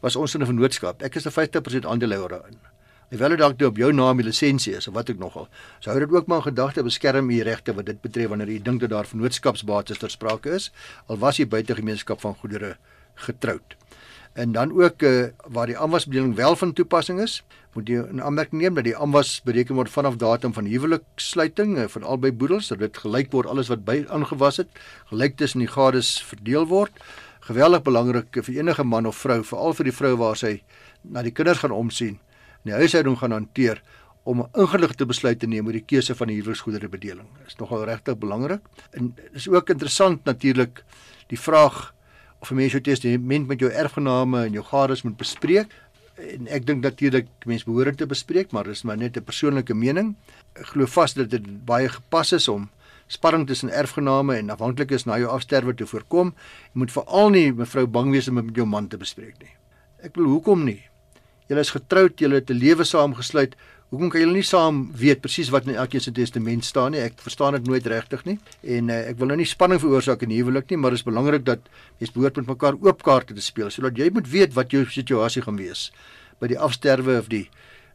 was 0.00 0.16
ons 0.16 0.34
in 0.34 0.42
'n 0.42 0.46
vennootskap. 0.46 1.02
Ek 1.02 1.16
is 1.16 1.26
'n 1.26 1.30
50% 1.30 1.86
aandeelhouer 1.86 2.28
daarin. 2.28 2.58
Alhoewel 3.10 3.28
dit 3.28 3.38
dalk 3.38 3.58
nou 3.58 3.68
op 3.70 3.76
jou 3.76 3.92
naam 3.92 4.16
die 4.16 4.26
lisensie 4.26 4.76
is 4.76 4.88
of 4.88 4.94
wat 4.94 5.08
ek 5.08 5.18
nogal. 5.18 5.48
Sou 5.80 5.98
dit 5.98 6.10
ook 6.10 6.26
maar 6.26 6.36
in 6.36 6.54
gedagte 6.54 6.82
beskerm 6.82 7.30
u 7.30 7.42
regte 7.42 7.74
wat 7.74 7.86
dit 7.86 8.00
betref 8.00 8.28
wanneer 8.28 8.48
u 8.48 8.58
dink 8.62 8.80
dat 8.80 8.90
daar 8.90 9.06
vennootskapsbates 9.06 9.98
ter 9.98 10.10
sprake 10.10 10.50
is, 10.50 10.70
al 11.06 11.18
was 11.18 11.36
jy 11.36 11.46
buitegemeenskap 11.46 12.20
van 12.20 12.34
goedere 12.34 12.76
getroud 13.14 13.79
en 14.32 14.52
dan 14.52 14.72
ook 14.72 15.02
uh, 15.02 15.24
waar 15.48 15.66
die 15.66 15.78
aanwasbedeling 15.78 16.34
wel 16.34 16.56
van 16.56 16.72
toepassing 16.72 17.20
is, 17.20 17.42
moet 17.74 17.88
jy 17.88 18.02
in 18.10 18.22
aanmerking 18.22 18.62
neem 18.62 18.74
dat 18.74 18.86
die 18.86 18.96
aanwas 18.96 19.40
bereken 19.46 19.74
word 19.78 19.90
vanaf 19.90 20.16
datum 20.16 20.54
van 20.54 20.66
huweliksluiting 20.70 21.76
uh, 21.78 21.86
van 21.90 22.02
albei 22.02 22.32
boedels, 22.32 22.70
dat 22.70 22.78
dit 22.78 23.02
gelyk 23.02 23.32
word 23.34 23.50
alles 23.50 23.70
wat 23.70 23.84
by 23.84 24.04
aangewas 24.08 24.62
het, 24.62 24.70
gelyk 25.10 25.36
tussen 25.36 25.64
die 25.64 25.70
gades 25.70 26.16
verdeel 26.22 26.66
word. 26.70 26.94
Geweldig 27.46 27.82
belangrik 27.82 28.42
vir 28.42 28.60
enige 28.60 28.84
man 28.84 29.06
of 29.06 29.18
vrou, 29.18 29.40
veral 29.44 29.74
vir 29.74 29.90
die 29.90 29.96
vrou 29.96 30.16
waar 30.20 30.38
sy 30.38 30.60
na 31.02 31.22
die 31.26 31.34
kinders 31.34 31.62
gaan 31.64 31.74
omsien, 31.74 32.18
en 32.60 32.70
die 32.70 32.76
huishouding 32.76 33.16
gaan 33.18 33.32
hanteer 33.32 33.82
om 34.22 34.42
'n 34.42 34.50
ingeligte 34.54 35.06
besluit 35.06 35.38
te 35.40 35.46
neem 35.46 35.66
oor 35.66 35.72
die 35.72 35.86
keuse 35.86 36.14
van 36.14 36.28
die 36.28 36.36
huweliksgoedere 36.36 36.88
bedeling. 36.88 37.26
Dit 37.38 37.46
is 37.46 37.56
nogal 37.56 37.84
regtig 37.84 38.18
belangrik. 38.18 38.60
En 38.90 39.14
dis 39.32 39.48
ook 39.48 39.70
interessant 39.70 40.24
natuurlik 40.24 40.84
die 41.26 41.40
vraag 41.40 41.94
of 42.40 42.50
'n 42.50 42.54
mens 42.54 42.72
jou 42.72 42.82
testament 42.82 43.46
met 43.46 43.60
jou 43.60 43.70
erfgename 43.70 44.44
en 44.44 44.52
jou 44.52 44.64
gades 44.64 45.02
moet 45.02 45.16
bespreek. 45.16 45.68
En 46.16 46.46
ek 46.48 46.66
dink 46.66 46.82
natuurlik 46.82 47.26
mense 47.44 47.64
behoort 47.64 47.96
te 47.96 48.06
bespreek, 48.06 48.52
maar 48.52 48.64
dis 48.64 48.82
maar 48.82 48.96
net 48.96 49.16
'n 49.16 49.24
persoonlike 49.24 49.74
mening. 49.74 50.16
Ek 50.54 50.66
glo 50.66 50.86
vas 50.86 51.14
dat 51.14 51.30
dit 51.30 51.64
baie 51.64 51.88
gepas 51.88 52.32
is 52.32 52.48
om 52.48 52.70
sparring 53.06 53.46
tussen 53.46 53.70
erfgename 53.70 54.36
en 54.36 54.50
afhanklikes 54.50 55.04
na 55.04 55.18
jou 55.18 55.28
afsterwe 55.30 55.74
te 55.74 55.86
voorkom. 55.86 56.34
Jy 56.72 56.78
moet 56.78 56.92
veral 56.92 57.30
nie 57.30 57.52
mevrou 57.52 57.86
bang 57.86 58.10
wees 58.10 58.28
om 58.28 58.34
met 58.34 58.54
jou 58.54 58.66
man 58.66 58.88
te 58.88 58.96
bespreek 58.96 59.38
nie. 59.42 59.54
Ek 60.02 60.12
bedoel 60.12 60.30
hoekom 60.30 60.64
nie? 60.64 60.80
Julle 61.50 61.60
is 61.60 61.72
getroud, 61.74 62.20
julle 62.22 62.34
het 62.38 62.50
'n 62.50 62.58
lewe 62.58 62.84
saamgesluit. 62.84 63.56
Hoekom 63.90 64.10
kan 64.12 64.22
julle 64.22 64.36
nie 64.38 64.46
saam 64.46 64.84
weet 64.94 65.18
presies 65.18 65.48
wat 65.50 65.64
in 65.66 65.74
elkeen 65.74 66.02
se 66.04 66.12
testament 66.14 66.62
staan 66.62 66.92
nie? 66.94 67.00
Ek 67.02 67.16
verstaan 67.18 67.56
dit 67.56 67.66
nooit 67.66 67.86
regtig 67.90 68.20
nie. 68.28 68.36
En 68.62 68.86
uh, 68.86 68.98
ek 69.10 69.16
wil 69.18 69.32
nou 69.32 69.38
nie 69.40 69.48
spanning 69.50 69.80
veroorsaak 69.82 70.22
in 70.22 70.30
die 70.30 70.38
huwelik 70.38 70.70
nie, 70.70 70.78
maar 70.78 70.94
dit 70.94 71.00
is 71.02 71.06
belangrik 71.08 71.42
dat 71.48 71.66
mens 71.98 72.12
behoort 72.14 72.38
met 72.38 72.52
mekaar 72.52 72.78
oop 72.78 73.02
kaarte 73.02 73.34
te 73.34 73.42
speel 73.42 73.72
sodat 73.74 73.98
jy 73.98 74.06
moet 74.14 74.30
weet 74.30 74.54
wat 74.54 74.70
jou 74.70 74.84
situasie 74.86 75.42
gaan 75.42 75.58
wees 75.58 75.88
by 76.38 76.52
die 76.52 76.60
afsterwe 76.68 77.18
of 77.18 77.32
die 77.34 77.48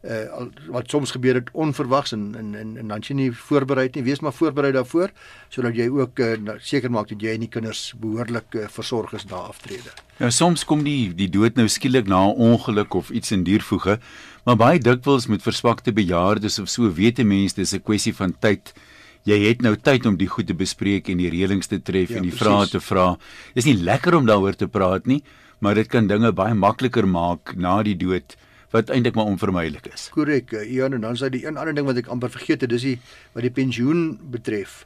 uh, 0.05 0.45
wat 0.69 0.89
soms 0.89 1.11
gebeur 1.11 1.39
het 1.39 1.49
onverwags 1.51 2.11
en 2.11 2.35
en 2.37 2.55
en, 2.55 2.77
en 2.77 2.87
dan 2.87 3.03
jy 3.03 3.15
nie 3.15 3.29
voorberei 3.31 3.89
nie. 3.93 4.03
Wees 4.03 4.21
maar 4.21 4.33
voorberei 4.33 4.71
daarvoor 4.75 5.11
sodat 5.49 5.75
jy 5.75 5.87
ook 5.89 6.19
uh, 6.19 6.55
seker 6.59 6.91
maak 6.91 7.09
dat 7.09 7.21
jy 7.21 7.35
en 7.35 7.45
die 7.45 7.51
kinders 7.51 7.93
behoorlik 8.01 8.55
uh, 8.55 8.67
versorg 8.71 9.13
is 9.13 9.25
na 9.29 9.41
aftrede. 9.51 9.93
Nou 10.19 10.31
soms 10.31 10.65
kom 10.65 10.83
die 10.85 11.13
die 11.15 11.29
dood 11.29 11.55
nou 11.59 11.67
skielik 11.67 12.07
na 12.07 12.25
'n 12.27 12.35
ongeluk 12.51 12.93
of 12.93 13.09
iets 13.09 13.31
in 13.31 13.43
diervoege, 13.43 13.99
maar 14.45 14.55
baie 14.55 14.79
dikwels 14.79 15.27
met 15.27 15.41
verswakte 15.41 15.93
bejaardes 15.93 16.59
of 16.59 16.69
so 16.69 16.91
weet 16.91 17.19
'n 17.19 17.27
mens 17.27 17.53
dis 17.53 17.73
'n 17.73 17.83
kwessie 17.83 18.15
van 18.15 18.35
tyd. 18.39 18.73
Jy 19.23 19.47
het 19.47 19.61
nou 19.61 19.75
tyd 19.75 20.05
om 20.05 20.17
die 20.17 20.27
goed 20.27 20.47
te 20.47 20.53
bespreek 20.53 21.09
en 21.09 21.17
die 21.17 21.29
reëlings 21.29 21.67
te 21.67 21.81
tref 21.81 22.09
ja, 22.09 22.17
en 22.17 22.23
die 22.23 22.31
vrae 22.31 22.67
te 22.67 22.79
vra. 22.79 23.17
Dis 23.55 23.65
nie 23.65 23.73
lekker 23.73 24.15
om 24.15 24.25
daaroor 24.25 24.55
te 24.55 24.67
praat 24.67 25.07
nie, 25.07 25.23
maar 25.59 25.73
dit 25.73 25.87
kan 25.87 26.07
dinge 26.07 26.31
baie 26.31 26.53
makliker 26.53 27.07
maak 27.07 27.55
na 27.55 27.81
die 27.83 27.97
dood 27.97 28.35
wat 28.75 28.91
eintlik 28.91 29.15
maar 29.15 29.29
onvermydelik 29.31 29.87
is. 29.93 30.09
Korrek. 30.11 30.51
Ja, 30.67 30.89
en 30.89 30.99
dan 31.01 31.13
is 31.13 31.23
daar 31.23 31.31
die 31.33 31.45
een 31.45 31.57
ander 31.57 31.75
ding 31.75 31.87
wat 31.87 32.01
ek 32.01 32.11
amper 32.11 32.33
vergeet 32.33 32.65
het, 32.65 32.73
dis 32.73 32.83
die 32.83 32.97
wat 33.35 33.45
die 33.47 33.53
pensioen 33.53 34.17
betref. 34.33 34.83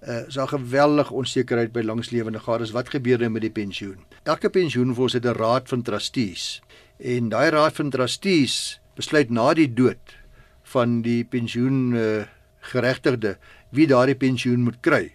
Uh 0.00 0.26
is 0.26 0.36
daar 0.36 0.48
geweldig 0.48 1.10
onsekerheid 1.10 1.72
by 1.72 1.84
langslewende 1.84 2.40
gades. 2.40 2.72
Wat 2.76 2.92
gebeur 2.92 3.20
nou 3.20 3.30
met 3.30 3.44
die 3.44 3.52
pensioen? 3.52 3.98
Elke 4.24 4.50
pensioenfonds 4.52 5.16
het 5.16 5.24
'n 5.24 5.36
raad 5.36 5.68
van 5.68 5.82
trustees 5.82 6.62
en 6.98 7.28
daai 7.28 7.50
raad 7.50 7.74
van 7.76 7.90
trustees 7.90 8.80
besluit 8.94 9.30
na 9.30 9.54
die 9.54 9.72
dood 9.74 10.16
van 10.62 11.02
die 11.02 11.24
pensioen 11.24 11.94
uh 11.94 12.24
geregtigde 12.60 13.38
wie 13.70 13.86
daardie 13.86 14.14
pensioen 14.14 14.62
moet 14.62 14.80
kry. 14.80 15.10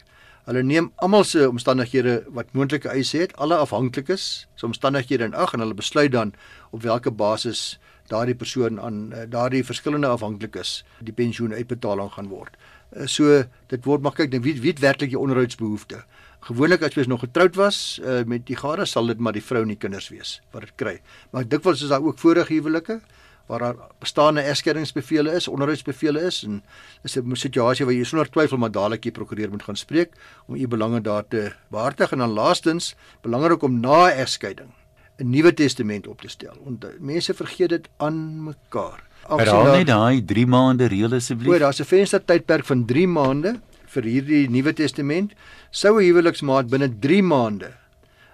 Hulle 0.45 0.63
neem 0.63 0.91
almal 1.01 1.23
se 1.23 1.47
omstandighede 1.49 2.23
wat 2.33 2.53
moontlike 2.53 2.89
eise 2.89 3.17
het, 3.17 3.35
alle 3.37 3.55
afhanklikes, 3.55 4.47
se 4.55 4.65
omstandighede 4.65 5.23
in 5.23 5.33
ag 5.33 5.53
en 5.53 5.59
hulle 5.59 5.73
besluit 5.73 6.11
dan 6.11 6.33
op 6.71 6.83
watter 6.83 7.13
basis 7.13 7.79
daardie 8.11 8.35
persoon 8.35 8.79
aan 8.81 9.11
uh, 9.13 9.25
daardie 9.29 9.63
verskillende 9.65 10.07
afhanklikes 10.07 10.83
die 10.99 11.13
pensioen 11.13 11.53
uitbetaling 11.53 12.11
gaan 12.13 12.29
word. 12.29 12.57
Uh, 12.93 13.07
so 13.07 13.43
dit 13.71 13.85
word 13.85 14.05
maar 14.05 14.15
kyk 14.17 14.31
dan 14.31 14.45
wie 14.45 14.55
wie 14.61 14.73
het 14.73 14.83
werklik 14.83 15.13
jou 15.15 15.21
onderhoudsbehoeftes. 15.25 16.05
Gewoonlik 16.45 16.83
as 16.85 16.93
jy 16.93 17.07
nog 17.09 17.23
getroud 17.25 17.55
was 17.57 17.99
uh, 18.03 18.21
met 18.29 18.45
die 18.45 18.57
gade 18.57 18.85
sal 18.85 19.07
dit 19.09 19.19
maar 19.19 19.33
die 19.33 19.43
vrou 19.43 19.63
en 19.65 19.73
die 19.73 19.81
kinders 19.81 20.11
wees 20.13 20.39
wat 20.53 20.67
dit 20.67 20.75
kry. 20.77 20.99
Maar 21.33 21.47
dikwels 21.49 21.81
is 21.81 21.89
daar 21.89 22.05
ook 22.05 22.21
vorige 22.21 22.53
huwelike 22.53 23.01
waar 23.45 23.59
daar 23.59 23.75
bestaande 24.01 24.41
egskeidingsbevele 24.41 25.33
is, 25.37 25.47
onderhoudsbevele 25.47 26.21
is 26.21 26.43
en 26.43 26.63
is 27.03 27.17
'n 27.17 27.35
situasie 27.35 27.85
waar 27.85 27.93
jy 27.93 28.03
sonder 28.03 28.29
twyfel 28.29 28.57
maar 28.57 28.71
dadelik 28.71 29.01
die 29.01 29.11
prokureur 29.11 29.49
moet 29.49 29.63
gaan 29.63 29.75
spreek 29.75 30.13
om 30.47 30.55
u 30.55 30.67
belange 30.67 31.01
daar 31.01 31.27
te 31.27 31.53
behartig 31.69 32.11
en 32.11 32.17
dan 32.17 32.29
laastens 32.29 32.95
belangrik 33.21 33.61
om 33.61 33.79
na 33.79 34.11
egskeiding 34.11 34.73
'n 35.17 35.29
nuwe 35.29 35.53
testament 35.53 36.07
op 36.07 36.21
te 36.21 36.27
stel. 36.29 36.55
Want 36.63 36.83
eh, 36.83 36.89
mense 36.99 37.33
vergeet 37.33 37.69
dit 37.69 37.87
aan 37.97 38.43
mekaar. 38.43 39.03
Herhaal 39.27 39.77
net 39.77 39.87
daai 39.87 40.25
3 40.25 40.45
maande 40.45 40.87
reël 40.87 41.13
asseblief. 41.13 41.53
O, 41.53 41.57
daar's 41.57 41.79
'n 41.79 41.85
venstertydperk 41.85 42.65
van 42.65 42.85
3 42.85 43.07
maande 43.07 43.59
vir 43.85 44.03
hierdie 44.03 44.49
nuwe 44.49 44.73
testament. 44.73 45.33
Sou 45.71 45.99
'n 45.99 46.05
huweliksmaat 46.05 46.69
binne 46.69 46.89
3 46.99 47.23
maande 47.23 47.71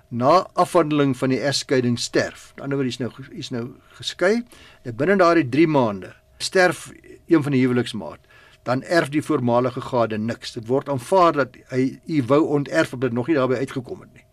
na 0.10 0.48
afhandeling 0.54 1.18
van 1.18 1.30
die 1.30 1.40
egskeiding 1.40 2.00
sterf. 2.00 2.52
Aan 2.56 2.56
die 2.56 2.64
ander 2.64 2.78
wyse 2.78 2.90
is 2.92 3.00
nou 3.00 3.12
is 3.32 3.50
nou 3.50 3.66
geskei. 4.00 4.44
En 4.84 4.96
binne 4.96 5.16
daardie 5.16 5.50
3 5.50 5.68
maande 5.68 6.14
sterf 6.38 6.92
een 7.28 7.44
van 7.44 7.52
die 7.52 7.62
huweliksmaat, 7.62 8.20
dan 8.64 8.84
erf 8.84 9.10
die 9.10 9.24
voormalige 9.24 9.82
gade 9.82 10.18
niks. 10.18 10.52
Dit 10.52 10.68
word 10.68 10.90
aanvaar 10.90 11.34
dat 11.34 11.56
hy 11.70 12.00
u 12.06 12.24
wou 12.28 12.42
onterf 12.58 12.94
op 12.94 13.02
dit 13.02 13.14
nog 13.14 13.28
nie 13.28 13.36
daarby 13.36 13.56
uitgekom 13.56 14.02
het 14.02 14.14
nie. 14.14 14.26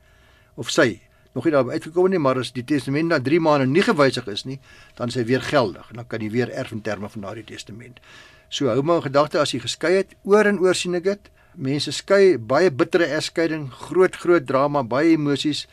Of 0.54 0.70
sy 0.70 1.00
nog 1.38 1.46
nie 1.46 1.54
daarby 1.54 1.78
uitgekom 1.78 2.10
nie, 2.10 2.18
maar 2.22 2.40
as 2.42 2.50
die 2.56 2.64
testament 2.66 3.12
na 3.12 3.20
3 3.22 3.38
maande 3.44 3.68
nie 3.70 3.84
gewysig 3.86 4.26
is 4.32 4.44
nie, 4.48 4.58
dan 4.98 5.12
is 5.12 5.18
hy 5.18 5.24
weer 5.28 5.44
geldig 5.44 5.92
en 5.92 6.02
dan 6.02 6.08
kan 6.10 6.24
jy 6.24 6.30
weer 6.34 6.50
erf 6.50 6.74
in 6.74 6.82
terme 6.82 7.10
van 7.12 7.26
daardie 7.28 7.46
testament. 7.46 8.00
So 8.50 8.70
hou 8.72 8.82
maar 8.82 9.02
in 9.02 9.10
gedagte 9.10 9.38
as 9.38 9.54
jy 9.54 9.62
geskei 9.62 9.98
het, 10.00 10.16
oor 10.26 10.48
en 10.50 10.58
oor 10.64 10.74
sien 10.74 10.98
ek 10.98 11.06
dit 11.06 11.30
mense 11.58 11.92
skei 11.94 12.38
baie 12.38 12.70
bittere 12.70 13.08
egskeiding, 13.18 13.68
groot 13.88 14.16
groot 14.18 14.46
drama, 14.46 14.82
baie 14.82 15.14
emosies 15.14 15.66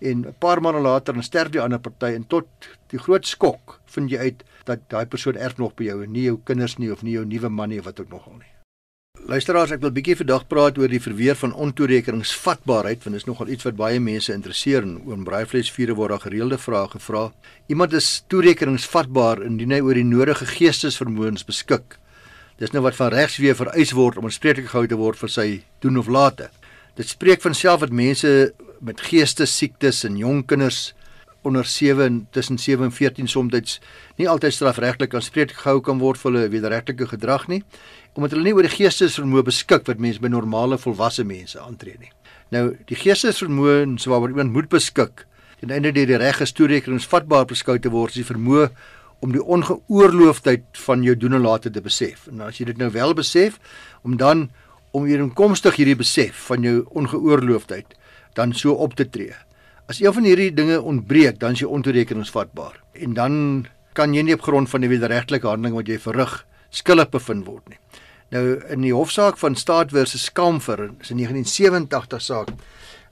en 0.00 0.26
'n 0.26 0.34
paar 0.38 0.60
maande 0.60 0.80
later 0.80 1.14
dan 1.14 1.22
sterf 1.22 1.50
die 1.50 1.60
ander 1.60 1.78
party 1.78 2.14
en 2.14 2.26
tot 2.26 2.46
die 2.90 2.98
groot 2.98 3.26
skok 3.26 3.80
vind 3.86 4.10
jy 4.10 4.18
uit 4.18 4.44
dat 4.64 4.80
daai 4.88 5.06
persoon 5.06 5.36
erf 5.36 5.58
nog 5.58 5.74
by 5.74 5.84
jou 5.84 6.02
en 6.02 6.12
nie 6.12 6.24
jou 6.24 6.38
kinders 6.44 6.78
nie 6.78 6.92
of 6.92 7.02
nie 7.02 7.14
jou 7.14 7.24
nuwe 7.24 7.48
man 7.48 7.68
nie 7.68 7.78
of 7.78 7.84
wat 7.84 8.00
ook 8.00 8.10
nogal 8.10 8.38
nie. 8.38 8.51
Luisteraars, 9.22 9.70
ek 9.70 9.84
wil 9.84 9.92
bietjie 9.94 10.16
vandag 10.18 10.48
praat 10.50 10.80
oor 10.82 10.90
die 10.90 10.98
verweer 10.98 11.36
van 11.38 11.52
ontoerekeningsvatbaarheid 11.54 13.04
want 13.04 13.14
dit 13.14 13.20
is 13.20 13.28
nogal 13.28 13.52
iets 13.54 13.62
wat 13.68 13.76
baie 13.78 14.00
mense 14.02 14.34
interesseer 14.34 14.82
en 14.82 14.96
oor 15.06 15.20
braaivleisvure 15.28 15.94
word 15.94 16.10
daar 16.10 16.24
gereelde 16.24 16.58
vrae 16.58 16.88
gevra. 16.90 17.22
Iemand 17.70 17.94
is 17.94 18.08
toerekeningsvatbaar 18.34 19.44
indien 19.46 19.70
hy 19.76 19.78
oor 19.78 19.94
die 19.94 20.08
nodige 20.08 20.48
geestesvermoëns 20.50 21.46
beskik. 21.46 22.00
Dis 22.58 22.74
nou 22.74 22.82
wat 22.82 22.98
van 22.98 23.12
regsweë 23.14 23.54
vereis 23.60 23.94
word 23.94 24.18
om 24.18 24.26
aanspreeklik 24.26 24.72
gehou 24.72 24.90
te 24.90 24.98
word 24.98 25.22
vir 25.22 25.30
sy 25.30 25.46
doen 25.86 26.02
of 26.02 26.10
late. 26.10 26.50
Dit 26.98 27.14
spreek 27.14 27.46
van 27.46 27.54
self 27.54 27.86
dat 27.86 27.94
mense 27.94 28.50
met 28.82 29.06
geestesiektes 29.06 30.02
en 30.10 30.18
jong 30.18 30.42
kinders 30.50 30.88
onder 31.42 31.64
7 31.64 32.04
en 32.04 32.26
tussen 32.30 32.58
7 32.58 32.84
en 32.84 32.92
14 32.92 33.28
soms 33.28 33.78
nie 34.16 34.28
altyd 34.28 34.54
strafregtelik 34.54 35.14
aanspreeklik 35.14 35.58
gehou 35.58 35.80
kan 35.80 35.98
word 35.98 36.20
vir 36.20 36.30
hulle 36.30 36.50
wederregtelike 36.52 37.08
gedrag 37.14 37.48
nie, 37.50 37.62
omdat 38.14 38.34
hulle 38.34 38.44
nie 38.44 38.54
oor 38.56 38.66
die 38.66 38.74
geestesvermoë 38.74 39.46
beskik 39.46 39.86
wat 39.88 40.00
mense 40.02 40.20
by 40.20 40.28
normale 40.32 40.78
volwasse 40.80 41.24
mense 41.24 41.60
aantree 41.60 41.96
nie. 42.00 42.10
Nou, 42.52 42.72
die 42.88 42.98
geestesvermoë 42.98 43.84
waaroor 44.04 44.34
iemand 44.34 44.52
moet 44.52 44.68
beskik, 44.72 45.24
ten 45.60 45.70
einde 45.72 45.92
deur 45.94 46.10
die 46.10 46.18
reg 46.20 46.40
gestoorrekeningsvatbaar 46.42 47.46
beskou 47.48 47.78
te 47.78 47.92
word, 47.92 48.12
is 48.12 48.22
die 48.22 48.28
vermoë 48.28 48.68
om 49.22 49.32
die 49.32 49.42
ongeoorloofdheid 49.42 50.80
van 50.84 51.04
jou 51.06 51.14
doen 51.16 51.38
en 51.38 51.44
late 51.46 51.70
te 51.70 51.80
besef. 51.80 52.26
En 52.28 52.42
as 52.48 52.58
jy 52.58 52.66
dit 52.72 52.80
nou 52.80 52.90
wel 52.90 53.14
besef, 53.14 53.60
om 54.02 54.18
dan 54.18 54.48
om 54.92 55.06
hier 55.08 55.22
inkomstig 55.22 55.78
hierdie 55.80 55.96
besef 55.96 56.48
van 56.50 56.66
jou 56.66 56.82
ongeoorloofdheid 56.98 57.94
dan 58.36 58.52
so 58.52 58.74
op 58.74 58.96
te 58.98 59.06
tree. 59.08 59.32
As 59.88 60.02
een 60.02 60.12
van 60.12 60.26
hierdie 60.28 60.50
dinge 60.52 60.80
ontbreek, 60.80 61.38
dan 61.40 61.56
is 61.56 61.62
jy 61.62 61.70
ontoerekeningsvatbaar. 61.70 62.76
En 62.92 63.14
dan 63.16 63.34
kan 63.96 64.12
jy 64.14 64.24
nie 64.26 64.36
op 64.36 64.44
grond 64.44 64.68
van 64.68 64.84
die 64.84 64.90
wederregtelike 64.92 65.48
handeling 65.48 65.78
wat 65.78 65.88
jy 65.88 65.98
verrig 66.00 66.42
skuldig 66.72 67.10
bevind 67.12 67.46
word 67.48 67.72
nie. 67.72 67.80
Nou 68.32 68.44
in 68.72 68.80
die 68.80 68.94
hofsaak 68.96 69.36
van 69.36 69.56
Staat 69.60 69.90
versus 69.92 70.30
Kamfer, 70.32 70.88
is 71.00 71.10
'n 71.10 71.20
1987 71.20 72.22
saak 72.22 72.48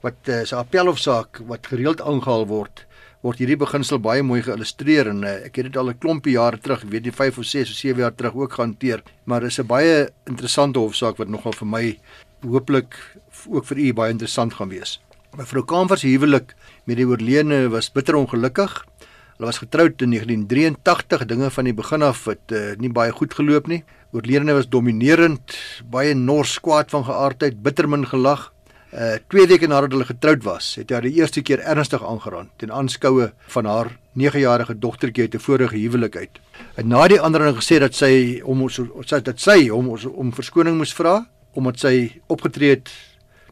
wat 0.00 0.17
uh, 0.29 0.41
'n 0.41 0.57
appelhofsaak 0.57 1.43
wat 1.47 1.67
gereeld 1.67 2.00
aangehaal 2.00 2.47
word 2.47 2.87
word 3.21 3.39
hierdie 3.39 3.59
beginsel 3.61 3.99
baie 4.00 4.23
mooi 4.23 4.41
geïllustreer 4.41 5.11
en 5.11 5.25
uh, 5.25 5.45
ek 5.45 5.57
het 5.61 5.67
dit 5.69 5.77
al 5.77 5.91
'n 5.91 5.99
klompie 5.99 6.33
jare 6.33 6.59
terug, 6.59 6.83
weet 6.89 7.05
nie 7.05 7.12
5 7.12 7.39
of 7.39 7.45
6 7.45 7.71
of 7.71 7.77
7 7.77 8.00
jaar 8.00 8.15
terug 8.15 8.35
ook 8.35 8.53
gehanteer, 8.53 9.03
maar 9.25 9.41
dis 9.41 9.61
'n 9.61 9.67
baie 9.67 10.09
interessante 10.25 10.79
hofsaak 10.79 11.19
wat 11.19 11.29
nogal 11.29 11.53
vir 11.53 11.67
my 11.67 11.99
hooplik 12.41 12.97
ook 13.49 13.67
vir 13.67 13.79
u 13.79 13.93
baie 13.93 14.11
interessant 14.11 14.55
gaan 14.55 14.69
wees. 14.69 15.00
Mevrou 15.37 15.65
Kamfer 15.65 15.99
se 15.99 16.09
huwelik 16.09 16.55
met 16.87 16.97
die 16.97 17.07
oorledene 17.07 17.69
was 17.69 17.93
bitter 17.93 18.17
ongelukkig. 18.17 18.85
Hulle 19.37 19.47
was 19.47 19.59
getroud 19.59 20.03
in 20.03 20.11
1983, 20.11 21.27
dinge 21.27 21.50
van 21.50 21.65
die 21.65 21.75
begin 21.75 22.03
af 22.03 22.25
het 22.25 22.53
uh, 22.53 22.75
nie 22.79 22.91
baie 22.91 23.12
goed 23.12 23.35
geloop 23.35 23.67
nie. 23.67 23.85
Oorledene 24.11 24.57
was 24.57 24.67
dominerend, 24.67 25.52
baie 25.87 26.17
nors, 26.19 26.57
kwaad 26.59 26.88
van 26.90 27.05
geaardheid, 27.07 27.61
bitter 27.62 27.87
min 27.87 28.02
gelag. 28.11 28.49
Uh 28.90 29.21
2 29.31 29.47
weke 29.47 29.69
nadat 29.71 29.93
hulle 29.95 30.07
getroud 30.09 30.43
was, 30.43 30.73
het 30.81 30.90
hy 30.90 30.99
die 31.05 31.12
eerste 31.21 31.45
keer 31.47 31.61
ernstig 31.62 32.02
aangeraan 32.02 32.49
ten 32.59 32.73
aanskoue 32.75 33.29
van 33.55 33.69
haar 33.71 33.93
9-jarige 34.19 34.75
dogtertjie 34.83 35.29
uit 35.29 35.35
'n 35.35 35.45
vorige 35.45 35.76
huwelik 35.79 36.17
uit. 36.17 36.40
En 36.75 36.88
na 36.88 37.07
die 37.07 37.21
ander 37.21 37.45
het 37.47 37.55
gesê 37.55 37.79
dat 37.79 37.95
sy 37.95 38.40
hom 38.43 38.67
sê 38.67 39.23
dat 39.23 39.38
sy 39.38 39.69
hom 39.69 39.95
om 39.95 40.33
verskoning 40.33 40.76
moes 40.76 40.95
vra 40.95 41.26
omdat 41.55 41.79
sy 41.79 42.11
opgetree 42.26 42.71
het 42.71 42.90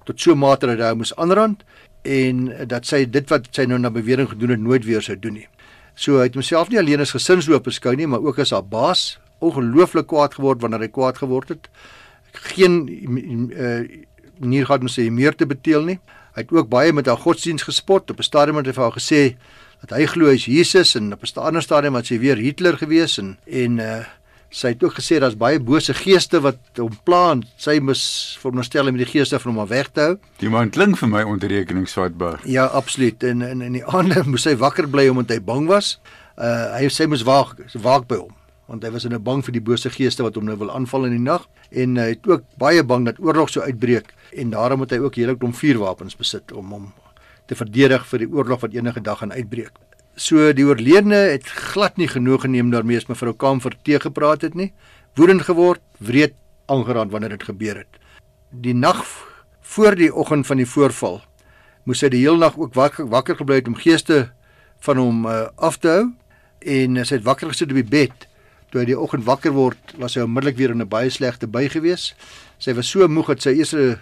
tot 0.04 0.20
so 0.20 0.34
mate 0.34 0.66
dat 0.66 0.90
hy 0.90 0.94
moes 0.94 1.14
aanrand 1.16 1.62
en 2.02 2.66
dat 2.66 2.86
sy 2.86 3.04
dit 3.04 3.30
wat 3.30 3.46
sy 3.52 3.64
nou 3.64 3.78
na 3.78 3.90
bewering 3.90 4.28
gedoen 4.28 4.50
het 4.50 4.60
nooit 4.60 4.84
weer 4.84 5.02
sou 5.02 5.16
doen 5.16 5.34
nie. 5.34 5.48
So 5.94 6.18
hy 6.18 6.26
het 6.26 6.34
homself 6.34 6.68
nie 6.68 6.78
alleen 6.78 7.00
as 7.00 7.14
gesinsloof 7.14 7.62
beskou 7.62 7.94
nie, 7.94 8.06
maar 8.06 8.20
ook 8.20 8.38
as 8.38 8.50
haar 8.50 8.66
baas, 8.66 9.18
ongelooflik 9.38 10.06
kwaad 10.06 10.34
geword 10.34 10.60
wanneer 10.60 10.86
hy 10.86 10.90
kwaad 10.92 11.18
geword 11.18 11.48
het. 11.48 11.68
Geen 12.54 12.88
uh, 12.88 13.82
manier 14.38 14.66
gehad 14.66 14.84
om 14.84 14.88
sy 14.92 15.08
meer 15.10 15.34
te 15.36 15.46
beteel 15.46 15.84
nie. 15.84 15.98
Hy 16.34 16.44
het 16.44 16.52
ook 16.54 16.68
baie 16.70 16.92
met 16.92 17.06
haar 17.06 17.18
godsdiens 17.18 17.66
gespot. 17.66 18.10
Op 18.10 18.18
'n 18.18 18.22
stadium 18.22 18.56
het 18.56 18.66
hy 18.66 18.72
vir 18.72 18.82
haar 18.82 18.98
gesê 18.98 19.22
dat 19.80 19.98
hy 19.98 20.06
glo 20.06 20.30
hy's 20.30 20.46
Jesus 20.46 20.94
en 20.94 21.12
op 21.12 21.22
'n 21.22 21.40
ander 21.40 21.62
stadium 21.62 21.92
wat 21.92 22.06
sy 22.06 22.18
weer 22.18 22.36
Hitler 22.36 22.76
gewees 22.76 23.18
en 23.18 23.38
en 23.46 23.78
uh 23.78 24.04
sy 24.50 24.68
het 24.72 24.84
ook 24.84 24.94
gesê 24.96 25.18
daar's 25.20 25.36
baie 25.36 25.60
bose 25.60 25.94
geeste 25.94 26.40
wat 26.40 26.58
hom 26.80 26.94
pla 27.04 27.32
en 27.32 27.42
sy 27.60 27.78
moet 27.84 28.00
veronderstel 28.40 28.88
om 28.88 28.96
die 28.96 29.04
geeste 29.04 29.38
van 29.38 29.52
hom 29.52 29.60
af 29.60 29.68
weg 29.68 29.90
te 29.92 30.00
hou. 30.00 30.14
Die 30.40 30.48
man 30.48 30.70
klink 30.70 30.96
vir 30.96 31.08
my 31.08 31.22
ontoerekeningsvatbaar. 31.22 32.40
Ja, 32.44 32.64
absoluut. 32.64 33.22
En 33.22 33.42
in 33.42 33.60
in 33.60 33.72
die 33.72 33.84
aande 33.84 34.22
moes 34.30 34.44
hy 34.44 34.56
wakker 34.56 34.88
bly 34.88 35.08
omdat 35.08 35.36
hy 35.36 35.40
bang 35.40 35.68
was. 35.68 36.00
Uh 36.38 36.78
hy 36.78 36.88
sê 36.88 37.06
moes 37.06 37.22
waak 37.28 37.56
waak 37.74 38.08
by 38.08 38.16
hom 38.16 38.37
want 38.68 38.84
hy 38.84 38.90
was 38.92 39.04
in 39.04 39.14
'n 39.14 39.22
bang 39.22 39.42
vir 39.44 39.52
die 39.52 39.64
bose 39.64 39.90
geeste 39.90 40.22
wat 40.22 40.34
hom 40.36 40.44
nou 40.44 40.56
wil 40.56 40.70
aanval 40.70 41.06
in 41.06 41.16
die 41.16 41.24
nag 41.24 41.48
en 41.70 41.96
hy 41.96 42.08
het 42.12 42.28
ook 42.28 42.44
baie 42.58 42.84
bang 42.84 43.06
dat 43.06 43.18
oorlog 43.18 43.48
sou 43.48 43.64
uitbreek 43.64 44.12
en 44.36 44.50
daarom 44.50 44.80
het 44.80 44.90
hy 44.90 44.98
ook 44.98 45.14
hele 45.14 45.36
klomp 45.36 45.56
vuurwapens 45.56 46.16
besit 46.16 46.52
om 46.52 46.70
hom 46.70 46.92
te 47.46 47.56
verdedig 47.56 48.06
vir 48.06 48.18
die 48.18 48.28
oorlog 48.28 48.60
wat 48.60 48.74
enige 48.74 49.00
dag 49.00 49.18
gaan 49.18 49.32
uitbreek. 49.32 49.72
So 50.16 50.52
die 50.52 50.64
oorledene 50.64 51.32
het 51.32 51.46
glad 51.46 51.96
nie 51.96 52.08
genoeg 52.08 52.42
geneem 52.42 52.70
daarmee 52.70 52.96
as 52.96 53.08
mevrou 53.08 53.32
Kamfer 53.32 53.72
teëgepraat 53.82 54.42
het 54.42 54.54
nie. 54.54 54.72
Woedend 55.14 55.42
geword, 55.42 55.80
wreed 55.98 56.34
aangeraak 56.66 57.10
wanneer 57.10 57.30
dit 57.30 57.42
gebeur 57.48 57.76
het. 57.76 58.00
Die 58.50 58.74
nag 58.74 59.04
voor 59.62 59.94
die 59.94 60.14
oggend 60.14 60.46
van 60.46 60.56
die 60.56 60.66
voorval 60.66 61.22
moes 61.84 62.02
hy 62.04 62.10
die 62.12 62.20
hele 62.20 62.36
nag 62.36 62.58
ook 62.58 62.74
wakker, 62.74 63.06
wakker 63.08 63.36
gebly 63.36 63.62
het 63.62 63.68
om 63.68 63.76
geeste 63.78 64.28
van 64.84 64.96
hom 65.00 65.26
uh, 65.26 65.48
af 65.56 65.78
te 65.80 65.88
hou 65.88 66.04
en 66.58 66.96
hy 66.98 67.04
het 67.06 67.24
wakker 67.24 67.48
gesit 67.48 67.70
op 67.72 67.78
die 67.80 67.86
bed 67.86 68.28
toe 68.70 68.82
hy 68.82 68.88
die 68.90 68.98
oggend 68.98 69.24
wakker 69.24 69.54
word, 69.56 69.94
was 69.96 70.16
hy 70.16 70.26
onmiddellik 70.26 70.58
weer 70.58 70.74
in 70.74 70.82
'n 70.82 70.88
baie 70.88 71.10
slegte 71.10 71.46
by 71.46 71.68
gewees. 71.68 72.14
Sy 72.58 72.74
was 72.74 72.90
so 72.90 73.06
moeg 73.08 73.26
dat 73.26 73.42
sy 73.42 73.56
eers 73.56 73.74
'n 73.74 73.98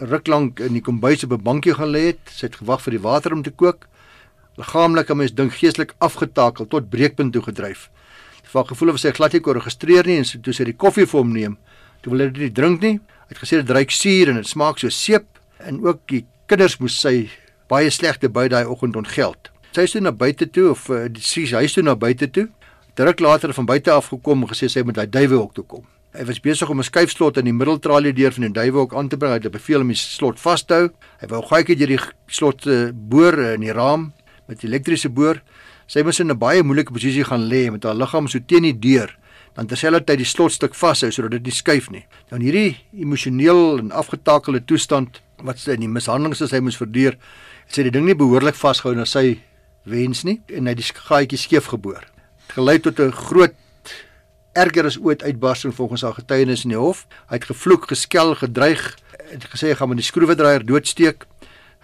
ruk 0.00 0.26
lank 0.26 0.60
in 0.60 0.72
die 0.72 0.82
kombuis 0.82 1.24
op 1.24 1.32
'n 1.32 1.42
bankie 1.42 1.74
gaan 1.74 1.92
lê 1.92 2.06
het. 2.12 2.20
Sy 2.30 2.46
het 2.46 2.56
gewag 2.56 2.82
vir 2.82 2.90
die 2.90 3.02
water 3.02 3.32
om 3.32 3.42
te 3.42 3.50
kook. 3.50 3.86
Liggaamlik 4.56 5.08
het 5.08 5.16
mens 5.16 5.34
dink 5.34 5.52
geestelik 5.52 5.94
afgetakel 5.98 6.66
tot 6.66 6.90
breekpunt 6.90 7.32
toe 7.32 7.42
gedryf. 7.42 7.90
Van 8.42 8.66
gevoel 8.66 8.88
of 8.88 8.98
sy 8.98 9.12
glad 9.12 9.32
nie 9.32 9.40
kon 9.40 9.54
registreer 9.54 10.06
nie 10.06 10.16
en 10.16 10.24
so 10.24 10.38
toe 10.38 10.52
sy 10.52 10.64
die 10.64 10.76
koffie 10.76 11.06
vir 11.06 11.20
hom 11.20 11.32
neem, 11.32 11.58
toe 12.00 12.12
wil 12.12 12.20
hy 12.20 12.32
dit 12.32 12.42
nie 12.42 12.52
drink 12.52 12.80
nie. 12.80 13.00
Hy 13.28 13.28
het 13.28 13.38
gesê 13.38 13.60
dit 13.60 13.70
ruik 13.70 13.90
suur 13.90 14.28
en 14.28 14.34
dit 14.34 14.46
smaak 14.46 14.78
so 14.78 14.88
seep 14.88 15.26
en 15.58 15.84
ook 15.84 16.00
die 16.06 16.24
kinders 16.46 16.78
moes 16.80 17.00
sy 17.00 17.30
baie 17.68 17.90
slegte 17.90 18.28
by 18.28 18.48
daai 18.48 18.64
oggend 18.64 18.96
ontgeld. 18.96 19.50
Sy 19.72 19.82
is 19.82 19.92
toe 19.92 20.00
na 20.00 20.10
buite 20.10 20.46
toe 20.50 20.70
of 20.70 20.88
uh, 20.90 21.08
sy 21.20 21.46
huis 21.52 21.72
toe 21.72 21.82
na 21.82 21.94
buite 21.94 22.30
toe 22.30 22.48
druk 22.98 23.20
later 23.20 23.54
van 23.54 23.66
buite 23.66 23.92
af 23.94 24.10
gekom 24.10 24.42
en 24.42 24.50
gesê 24.50 24.66
sy 24.66 24.82
moet 24.82 24.98
hy 24.98 25.06
duiwehok 25.06 25.54
toe 25.54 25.64
kom. 25.70 25.84
Hy 26.16 26.24
was 26.26 26.40
besig 26.42 26.70
om 26.70 26.80
'n 26.80 26.88
skuifslot 26.88 27.36
in 27.38 27.44
die 27.44 27.54
middeltralie 27.54 28.12
deur 28.12 28.32
van 28.32 28.48
die 28.48 28.52
duiwehok 28.52 28.94
aan 28.94 29.08
te 29.08 29.16
bring. 29.16 29.32
Hy 29.32 29.38
het 29.38 29.52
beveel 29.52 29.80
om 29.80 29.88
die 29.88 29.94
slot 29.94 30.40
vas 30.40 30.64
te 30.64 30.74
hou. 30.74 30.88
Hy 31.20 31.26
wou 31.28 31.42
gaaitjie 31.42 31.76
deur 31.76 31.86
die 31.86 32.00
slot 32.26 32.66
uh, 32.66 32.90
boor 32.92 33.38
in 33.54 33.60
die 33.60 33.72
raam 33.72 34.12
met 34.48 34.64
elektriese 34.64 35.08
boor. 35.08 35.42
Sy 35.86 36.02
moes 36.02 36.18
in 36.20 36.30
'n 36.30 36.38
baie 36.38 36.62
moeilike 36.62 36.92
posisie 36.92 37.24
gaan 37.24 37.46
lê 37.48 37.70
met 37.70 37.84
haar 37.84 37.94
liggaam 37.94 38.26
so 38.26 38.38
teen 38.38 38.62
die 38.62 38.78
deur, 38.78 39.16
dan 39.54 39.66
terselfdertyd 39.66 40.18
die 40.18 40.24
slotstuk 40.24 40.74
vashou 40.74 41.10
sodat 41.10 41.30
dit 41.30 41.44
nie 41.44 41.52
skuif 41.52 41.90
nie. 41.90 42.04
Dan 42.30 42.40
hierdie 42.40 42.76
emosioneel 42.92 43.78
en 43.78 43.92
afgetakelde 43.92 44.64
toestand 44.64 45.22
wat 45.44 45.58
sy 45.58 45.72
in 45.72 45.80
die 45.80 45.88
mishandelings 45.88 46.40
wat 46.40 46.50
sy 46.50 46.60
moes 46.60 46.76
verduur, 46.76 47.16
sy 47.68 47.82
die 47.82 47.90
ding 47.90 48.06
nie 48.06 48.14
behoorlik 48.14 48.54
vasgehou 48.54 48.94
na 48.96 49.04
sy 49.04 49.38
wens 49.84 50.24
nie 50.24 50.40
en 50.48 50.66
hy 50.66 50.74
die 50.74 50.82
gaatjie 50.82 51.38
skeef 51.38 51.66
geboor. 51.66 52.17
Gelei 52.58 52.80
tot 52.82 52.98
'n 52.98 53.12
groot 53.12 53.54
erger 54.52 54.84
as 54.84 54.98
ooit 54.98 55.22
uitbarsting 55.22 55.74
volgens 55.74 56.02
haar 56.02 56.14
getuienis 56.14 56.64
in 56.64 56.70
die 56.74 56.78
hof. 56.78 57.06
Hy 57.30 57.34
het 57.34 57.44
gevloek, 57.44 57.86
geskel, 57.86 58.34
gedreig, 58.34 58.98
het 59.30 59.44
gesê 59.44 59.68
hy 59.70 59.74
gaan 59.74 59.88
met 59.88 59.98
die 59.98 60.06
skroewedraaier 60.06 60.66
doodsteek. 60.66 61.26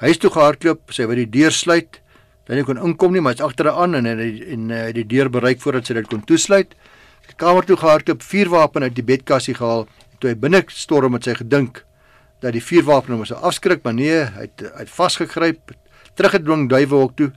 Hy 0.02 0.08
is 0.08 0.18
toe 0.18 0.30
gehardloop, 0.30 0.90
sy 0.90 1.06
wou 1.06 1.14
die 1.14 1.30
deur 1.30 1.52
sluit. 1.52 2.00
Dan 2.46 2.64
kon 2.64 2.82
inkom 2.82 3.12
nie, 3.12 3.20
maar 3.20 3.36
hy's 3.36 3.44
agter 3.44 3.70
haar 3.70 3.84
aan 3.84 3.94
en 3.94 4.06
en 4.06 4.18
en 4.18 4.70
uh, 4.70 4.92
die 4.92 5.06
deur 5.06 5.30
bereik 5.30 5.60
voordat 5.60 5.86
sy 5.86 5.94
dit 5.94 6.08
kon 6.08 6.24
toesluit. 6.24 6.74
Die 7.28 7.36
kamer 7.36 7.64
toe 7.64 7.76
gehardloop, 7.76 8.22
vuurwapen 8.22 8.82
uit 8.82 8.94
die 8.94 9.06
bedkassie 9.06 9.54
gehaal. 9.54 9.86
Toe 10.18 10.30
hy 10.30 10.34
binne 10.34 10.64
storm 10.66 11.12
met 11.12 11.24
sy 11.24 11.34
gedink 11.34 11.84
dat 12.40 12.52
die 12.52 12.62
vuurwapen 12.62 13.14
hom 13.14 13.24
sou 13.24 13.38
afskrik, 13.38 13.84
maar 13.84 13.94
nee, 13.94 14.24
hy 14.24 14.50
het 14.50 14.66
hy 14.74 14.80
het 14.82 14.90
vasgegryp, 14.90 15.70
teruggedwing 16.18 16.68
duiwelhok 16.68 17.16
toe 17.16 17.32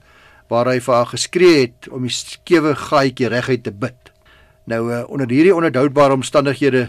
waar 0.48 0.68
hy 0.72 0.78
vir 0.80 0.94
haar 0.94 1.10
geskree 1.12 1.56
het 1.60 1.88
om 1.92 2.06
die 2.06 2.12
skewe 2.14 2.74
gaatjie 2.76 3.28
reguit 3.32 3.64
te 3.66 3.72
bid. 3.72 4.12
Nou 4.68 4.82
uh, 4.92 5.02
onder 5.08 5.30
hierdie 5.30 5.54
onhoudbare 5.54 6.16
omstandighede 6.16 6.88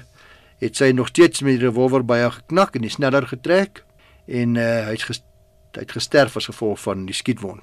het 0.60 0.76
sy 0.76 0.92
nog 0.96 1.12
steeds 1.12 1.44
met 1.44 1.60
die 1.60 1.68
revolver 1.68 2.04
by 2.04 2.20
haar 2.24 2.40
geknak 2.40 2.76
en 2.76 2.84
die 2.84 2.92
sneller 2.92 3.28
getrek 3.28 3.84
en 4.28 4.58
uh, 4.60 4.70
hy 4.90 4.96
het 4.96 5.08
ges 5.08 5.24
hy 5.78 5.84
het 5.84 5.92
gesterf 5.94 6.34
as 6.40 6.48
gevolg 6.50 6.80
van 6.82 7.04
die 7.06 7.14
skietwond. 7.14 7.62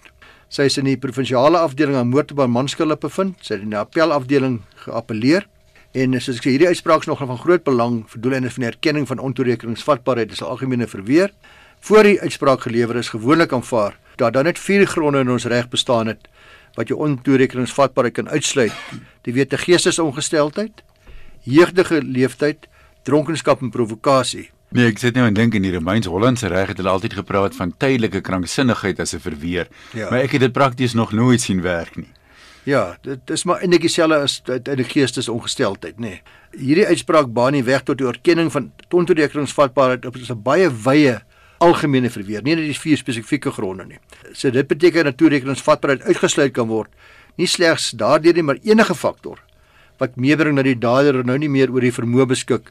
Sy 0.49 0.69
is 0.71 0.77
in 0.79 0.87
die 0.87 0.99
provinsiale 1.01 1.59
afdeling 1.59 1.97
aan 1.99 2.13
moord 2.13 2.31
op 2.33 2.39
haar 2.45 2.53
manskille 2.55 2.95
bevind. 3.03 3.41
Sy 3.43 3.57
het 3.57 3.65
in 3.65 3.73
die 3.75 3.81
appelafdeling 3.81 4.61
geappeleer 4.85 5.49
en 5.97 6.15
soos 6.21 6.39
ek 6.39 6.47
sê 6.47 6.55
hierdie 6.55 6.71
uitspraak 6.71 7.03
is 7.03 7.11
nog 7.11 7.25
van 7.25 7.41
groot 7.41 7.65
belang 7.67 7.99
vir 8.13 8.23
doeleindes 8.23 8.55
van 8.55 8.69
erkenning 8.71 9.09
van 9.11 9.23
ontoerekeningsvatbaarheid. 9.27 10.33
Is 10.33 10.45
algemene 10.45 10.87
verweer. 10.87 11.35
Voor 11.83 12.07
die 12.07 12.21
uitspraak 12.23 12.63
gelewer 12.63 13.03
is 13.03 13.11
gewoonlik 13.11 13.53
aanvaar 13.53 13.99
dat 14.17 14.33
daar 14.33 14.45
net 14.45 14.59
vier 14.59 14.87
gronde 14.87 15.21
in 15.21 15.31
ons 15.31 15.45
reg 15.45 15.69
bestaan 15.69 16.07
het 16.07 16.29
wat 16.77 16.89
jou 16.89 16.99
ontoerekeningsvatbaarheid 17.01 18.15
kan 18.15 18.29
uitsluit. 18.29 18.73
Die 19.25 19.33
wete 19.33 19.59
geestesongesteldheid, 19.59 20.83
jeugdige 21.43 22.03
leeftyd, 22.03 22.69
dronkenskap 23.03 23.63
en 23.63 23.71
provokasie. 23.71 24.51
Nee, 24.75 24.91
ek 24.91 25.01
sit 25.01 25.17
nou 25.17 25.25
en 25.29 25.37
dink 25.37 25.55
in 25.55 25.65
die 25.65 25.73
Romeins-Hollandse 25.73 26.51
reg 26.53 26.73
het 26.73 26.81
hulle 26.83 26.93
altyd 26.93 27.17
gepraat 27.21 27.57
van 27.57 27.73
tydelike 27.81 28.21
kranksinnigheid 28.21 29.01
as 29.01 29.15
'n 29.15 29.23
verweer. 29.25 29.69
Ja. 29.95 30.11
Maar 30.11 30.21
ek 30.27 30.37
het 30.37 30.41
dit 30.41 30.53
prakties 30.53 30.93
nog 30.93 31.13
nooit 31.13 31.41
sien 31.41 31.63
werk 31.63 31.97
nie. 31.97 32.13
Ja, 32.65 32.99
dit 33.03 33.31
is 33.31 33.45
maar 33.45 33.61
eintlik 33.61 33.81
dieselfde 33.81 34.17
as 34.17 34.43
uit 34.45 34.69
'n 34.69 34.85
geestesongesteldheid, 34.85 35.97
nê. 35.97 36.01
Nee. 36.01 36.23
Hierdie 36.51 36.87
uitspraak 36.87 37.33
baan 37.33 37.53
nie 37.53 37.65
weg 37.65 37.83
tot 37.83 37.99
die 37.99 38.07
erkenning 38.07 38.53
van 38.53 38.73
ontoerekeningsvatbaarheid 38.91 40.05
op 40.07 40.17
'n 40.17 40.43
baie 40.43 40.71
wye 40.85 41.23
algemene 41.65 42.11
verweer, 42.13 42.43
nie 42.45 42.57
net 42.57 42.69
die 42.69 42.77
vier 42.77 43.01
spesifieke 43.01 43.53
gronde 43.55 43.87
nie. 43.89 44.01
So 44.33 44.51
dit 44.53 44.69
beteken 44.69 45.09
dat 45.09 45.17
toerekeningsvatbaarheid 45.21 46.05
uitgesluit 46.09 46.53
kan 46.57 46.69
word, 46.69 46.93
nie 47.37 47.49
slegs 47.49 47.93
daardeur 47.97 48.37
nie, 48.37 48.45
maar 48.45 48.61
enige 48.65 48.95
faktor 48.95 49.41
wat 50.01 50.17
meebring 50.21 50.59
dat 50.59 50.67
die 50.69 50.77
dader 50.77 51.23
nou 51.25 51.39
nie 51.41 51.49
meer 51.49 51.71
oor 51.73 51.85
die 51.85 51.95
vermoë 51.95 52.27
beskik 52.29 52.69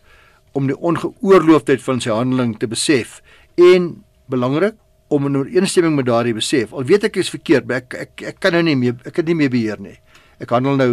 om 0.56 0.70
die 0.70 0.77
ongeoorloofdheid 0.77 1.82
van 1.84 2.01
sy 2.04 2.13
handeling 2.13 2.54
te 2.62 2.70
besef 2.70 3.20
en 3.58 3.96
belangrik 4.32 4.77
om 5.13 5.27
in 5.30 5.38
ooreenstemming 5.38 5.96
met 5.98 6.08
daardie 6.08 6.36
besef. 6.38 6.74
Al 6.74 6.86
weet 6.89 7.10
ek 7.10 7.20
is 7.22 7.30
verkeerd, 7.34 7.68
maar 7.70 7.84
ek 7.84 7.98
ek 8.00 8.24
ek 8.34 8.39
kan 8.42 8.56
nou 8.58 8.63
nie 8.65 8.77
meer 8.80 8.96
ek 9.06 9.18
kan 9.20 9.27
nie 9.27 9.38
meer 9.38 9.51
beheer 9.54 9.82
nie. 9.82 9.98
Ek 10.42 10.54
handel 10.54 10.80
nou 10.80 10.89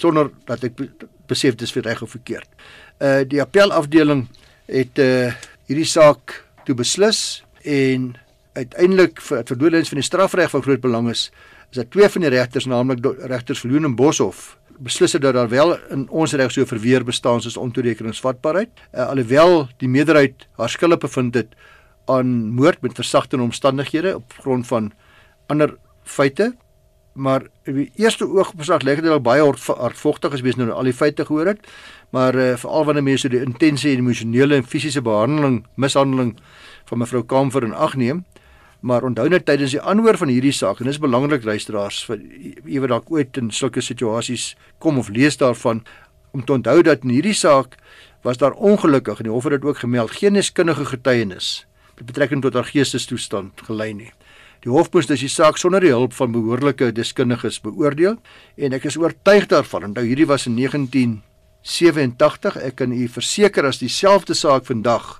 sonder 0.00 0.30
dat 0.48 0.64
ek 0.68 0.78
besef 1.30 1.56
dit 1.58 1.66
is 1.66 1.74
reg 1.74 2.02
of 2.02 2.14
verkeerd. 2.14 2.48
Uh 3.00 3.22
die 3.26 3.42
appelafdeling 3.42 4.26
het 4.70 4.98
uh 5.02 5.32
hierdie 5.70 5.86
saak 5.86 6.40
toe 6.70 6.78
beslis 6.78 7.42
en 7.66 8.12
uiteindelik 8.54 9.20
vir 9.26 9.42
verdoelings 9.48 9.90
van 9.90 9.98
die 9.98 10.06
strafreg 10.06 10.52
van 10.52 10.62
groot 10.62 10.82
belang 10.82 11.10
is 11.10 11.30
is 11.70 11.78
dat 11.78 11.90
twee 11.94 12.08
van 12.10 12.24
die 12.24 12.30
regters 12.32 12.66
naamlik 12.70 13.02
regters 13.30 13.62
Verloon 13.62 13.88
en 13.88 13.96
Boshoff 13.98 14.56
beslis 14.80 15.14
het 15.16 15.22
dat 15.22 15.34
daar 15.34 15.50
wel 15.50 15.74
in 15.94 16.06
ons 16.08 16.34
reg 16.38 16.52
so 16.54 16.66
verweer 16.66 17.04
bestaan 17.06 17.42
soos 17.42 17.58
ontoerekeningsvatbaarheid 17.60 18.70
uh, 18.94 19.08
alhoewel 19.08 19.66
die 19.82 19.90
meerderheid 19.90 20.46
haar 20.58 20.70
skulde 20.70 20.98
bevind 21.02 21.34
het 21.38 21.54
aan 22.10 22.50
moord 22.54 22.82
met 22.86 22.98
versagtende 22.98 23.44
omstandighede 23.44 24.16
op 24.16 24.38
grond 24.42 24.66
van 24.66 24.92
ander 25.50 25.76
feite 26.04 26.52
maar 27.12 27.46
die 27.66 27.90
eerste 27.98 28.26
oogopslag 28.28 28.84
lê 28.86 28.94
dit 28.98 29.10
al 29.10 29.20
baie 29.20 29.42
hardvogtig 29.42 30.32
as 30.32 30.42
mens 30.42 30.56
nou 30.56 30.70
al 30.70 30.88
die 30.88 30.96
feite 30.96 31.26
gehoor 31.26 31.52
het. 31.52 31.64
Maar 32.10 32.34
uh, 32.34 32.56
veral 32.56 32.84
wanneer 32.84 33.06
mense 33.06 33.28
die 33.28 33.42
intense 33.42 33.88
emosionele 33.88 34.60
en 34.60 34.66
fisiese 34.66 35.02
behandeling 35.02 35.64
mishandeling 35.74 36.36
van 36.90 36.98
mevrou 36.98 37.22
Kamfer 37.22 37.66
in 37.66 37.74
ag 37.74 37.96
neem. 37.96 38.24
Maar 38.80 39.04
onthou 39.04 39.28
net 39.28 39.44
tydens 39.44 39.74
die 39.76 39.82
aanhoor 39.82 40.16
van 40.16 40.30
hierdie 40.32 40.54
saak 40.56 40.80
en 40.80 40.88
dis 40.88 40.98
belangrik 40.98 41.44
luisteraars 41.44 42.04
vir 42.08 42.22
ewe 42.64 42.88
dalk 42.88 43.10
ooit 43.12 43.36
in 43.36 43.50
sulke 43.52 43.82
situasies 43.84 44.54
kom 44.78 44.98
of 44.98 45.10
lees 45.12 45.36
daarvan 45.36 45.82
om 46.32 46.44
te 46.44 46.54
onthou 46.54 46.80
dat 46.86 47.04
in 47.04 47.12
hierdie 47.12 47.36
saak 47.36 47.76
was 48.24 48.40
daar 48.40 48.56
ongelukkig 48.56 49.20
en 49.20 49.28
die 49.28 49.34
hof 49.34 49.44
het 49.44 49.58
dit 49.58 49.68
ook 49.68 49.82
gemeld 49.82 50.16
geen 50.16 50.38
deskundige 50.38 50.84
getuienis 50.84 51.66
met 51.98 52.06
betrekking 52.06 52.42
tot 52.42 52.56
haar 52.56 52.70
geestestoestand 52.72 53.60
gelei 53.68 53.92
nie 53.94 54.12
Die 54.60 54.68
hof 54.68 54.90
moes 54.92 55.06
dus 55.08 55.22
die 55.24 55.32
saak 55.32 55.56
sonder 55.56 55.80
die 55.80 55.94
hulp 55.94 56.12
van 56.12 56.34
behoorlike 56.34 56.90
deskundiges 56.92 57.62
beoordeel 57.64 58.18
en 58.60 58.76
ek 58.76 58.90
is 58.90 58.98
oortuig 59.00 59.46
daarvan. 59.48 59.86
Onthou 59.88 60.04
hierdie 60.04 60.28
was 60.28 60.44
in 60.50 60.58
1987. 60.58 62.58
Ek 62.60 62.76
kan 62.82 62.92
u 62.92 63.06
verseker 63.08 63.64
as 63.64 63.80
dieselfde 63.80 64.36
saak 64.36 64.68
vandag 64.68 65.16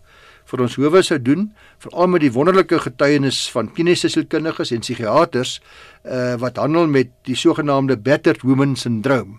vir 0.51 0.65
ons 0.65 0.77
howe 0.77 1.01
sou 1.07 1.17
doen, 1.23 1.47
veral 1.81 2.11
met 2.11 2.25
die 2.25 2.33
wonderlike 2.35 2.81
getuienis 2.85 3.45
van 3.55 3.71
kliniese 3.73 4.11
sielkundiges 4.13 4.75
en 4.75 4.83
psigiaters 4.85 5.61
uh, 6.05 6.37
wat 6.43 6.59
handel 6.61 6.91
met 6.91 7.13
die 7.29 7.39
sogenaamde 7.39 7.97
battered 7.97 8.43
woman 8.45 8.75
syndroom. 8.77 9.39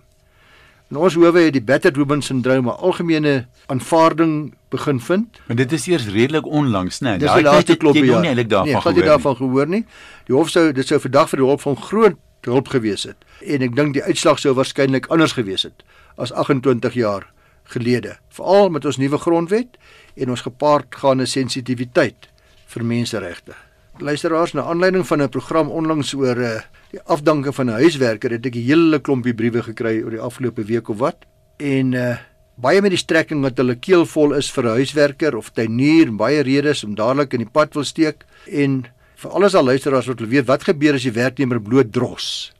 In 0.89 0.97
ons 0.97 1.17
howe 1.19 1.45
het 1.45 1.55
die 1.55 1.63
battered 1.63 1.99
woman 1.99 2.23
syndroom 2.25 2.71
'n 2.71 2.79
algemene 2.79 3.45
aanvaarding 3.67 4.55
begin 4.71 4.99
vind. 5.03 5.39
Maar 5.47 5.59
dit 5.59 5.71
is 5.71 5.85
eers 5.87 6.07
redelik 6.07 6.47
onlangs, 6.47 6.99
né? 6.99 7.15
Nee, 7.15 7.27
Daai 7.27 7.43
laaste 7.43 7.77
klop 7.77 7.95
jy 7.99 8.07
nie 8.07 8.31
eintlik 8.31 8.49
daarvan 8.49 8.71
nee, 8.71 8.81
gehoor 8.81 8.93
nie. 8.93 9.01
Nee, 9.01 9.09
daarvan 9.09 9.35
gehoor 9.35 9.67
nie. 9.67 9.85
Die 10.27 10.35
hof 10.35 10.49
sou 10.49 10.71
dit 10.71 10.87
sou 10.87 10.99
vandag 11.03 11.29
vir 11.29 11.43
die 11.43 11.47
hof 11.47 11.65
van 11.67 11.77
groot 11.77 12.19
hulp 12.47 12.71
gewees 12.73 13.03
het. 13.09 13.27
En 13.45 13.61
ek 13.61 13.75
dink 13.77 13.93
die 13.97 14.03
uitslag 14.03 14.39
sou 14.41 14.55
waarskynlik 14.57 15.09
anders 15.13 15.35
gewees 15.37 15.67
het 15.67 15.83
as 16.21 16.31
28 16.31 16.97
jaar 16.97 17.27
gelede. 17.71 18.17
Veral 18.35 18.69
met 18.69 18.85
ons 18.85 18.97
nuwe 18.97 19.19
grondwet 19.21 19.77
en 20.15 20.33
ons 20.33 20.45
gepaardgaande 20.47 21.25
sensitiwiteit 21.25 22.29
vir 22.73 22.85
menseregte. 22.85 23.55
Luisteraars, 24.01 24.53
na 24.53 24.65
aanleiding 24.71 25.05
van 25.07 25.21
'n 25.21 25.29
program 25.29 25.69
onlangs 25.69 26.13
oor 26.13 26.37
uh, 26.37 26.61
die 26.91 27.01
afdanking 27.05 27.55
van 27.55 27.65
'n 27.69 27.81
huiswerker 27.83 28.31
het 28.31 28.45
ek 28.45 28.55
'n 28.55 28.65
hele 28.65 28.99
klompie 28.99 29.33
briewe 29.33 29.63
gekry 29.63 30.01
oor 30.03 30.11
die 30.11 30.19
afgelope 30.19 30.63
week 30.63 30.89
of 30.89 30.97
wat. 30.97 31.17
En 31.57 31.93
uh 31.93 32.17
baie 32.55 32.81
met 32.81 32.91
die 32.91 32.99
strekking 32.99 33.43
dat 33.43 33.57
hulle 33.57 33.75
keel 33.75 34.05
vol 34.05 34.33
is 34.33 34.51
vir 34.51 34.63
'n 34.63 34.77
huiswerker 34.79 35.35
of 35.35 35.51
tuinier, 35.51 36.11
baie 36.11 36.41
redes 36.43 36.83
om 36.83 36.95
dadelik 36.95 37.33
in 37.33 37.39
die 37.39 37.53
pad 37.53 37.73
wil 37.73 37.83
steek 37.83 38.25
en 38.47 38.87
vir 39.15 39.31
alles 39.31 39.55
al 39.55 39.63
luisteraars 39.63 40.07
wat 40.07 40.19
wil 40.19 40.27
weet 40.27 40.47
wat 40.47 40.63
gebeur 40.63 40.93
as 40.93 41.03
die 41.03 41.11
werknemer 41.13 41.61
bloot 41.61 41.91
dros 41.91 42.51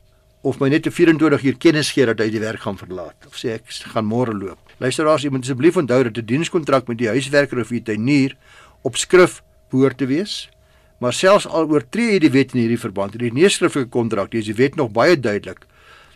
of 0.42 0.60
my 0.60 0.70
net 0.70 0.84
te 0.84 0.92
24 0.92 1.44
uur 1.44 1.58
kennis 1.62 1.92
gee 1.94 2.06
dat 2.06 2.20
hy 2.20 2.30
die 2.34 2.42
werk 2.42 2.64
gaan 2.66 2.78
verlaat 2.78 3.28
of 3.28 3.38
sê 3.38 3.56
ek 3.60 3.70
gaan 3.94 4.08
môre 4.10 4.34
loop. 4.34 4.58
Luisteraars, 4.82 5.22
jy 5.22 5.30
moet 5.30 5.46
asseblief 5.46 5.78
onthou 5.78 6.04
dat 6.04 6.18
'n 6.18 6.26
dienskontrak 6.26 6.88
met 6.88 6.98
die 6.98 7.10
huiswerker 7.10 7.60
of 7.60 7.70
die 7.70 7.84
tuinier 7.84 8.36
op 8.82 8.98
skrif 8.98 9.44
behoort 9.70 9.98
te 9.98 10.06
wees. 10.06 10.50
Maar 11.00 11.14
selfs 11.14 11.48
al 11.48 11.70
oortree 11.70 12.14
jy 12.14 12.20
die 12.20 12.32
wet 12.32 12.54
in 12.54 12.62
hierdie 12.62 12.80
verband, 12.80 13.14
hierdie 13.14 13.34
neerskriftelike 13.34 13.90
kontrak, 13.90 14.32
dis 14.32 14.46
die 14.46 14.54
wet 14.54 14.76
nog 14.76 14.92
baie 14.92 15.20
duidelik 15.20 15.66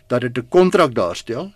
dat 0.08 0.20
dit 0.20 0.38
'n 0.38 0.48
kontrak 0.48 0.94
daarstel 0.94 1.52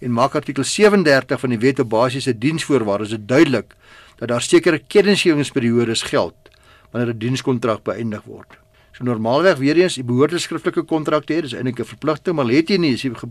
en 0.00 0.12
maak 0.12 0.34
artikel 0.34 0.64
37 0.64 1.40
van 1.40 1.52
die 1.54 1.58
wet 1.58 1.78
op 1.78 1.90
basiese 1.92 2.38
diensvoorwaardes 2.38 3.12
dit 3.16 3.28
duidelik 3.28 3.74
dat 4.20 4.28
daar 4.28 4.42
sekere 4.42 4.78
kennisgewingsperiodes 4.78 6.02
geld 6.02 6.36
wanneer 6.90 7.14
'n 7.14 7.18
dienskontrak 7.18 7.82
beëindig 7.82 8.22
word. 8.24 8.58
So 8.92 9.04
normaalweg 9.04 9.56
weer 9.56 9.76
eens, 9.76 9.94
jy 9.94 10.04
behoort 10.04 10.32
'n 10.32 10.38
skriftelike 10.38 10.82
kontrak 10.82 11.24
te 11.24 11.34
hê, 11.34 11.40
dis 11.40 11.54
eintlik 11.54 11.80
'n 11.80 11.84
verpligting, 11.84 12.36
maar 12.36 12.46
het 12.46 12.68
jy 12.68 12.76
nie, 12.76 12.92
is 12.92 13.02
jy 13.02 13.14
ge 13.14 13.28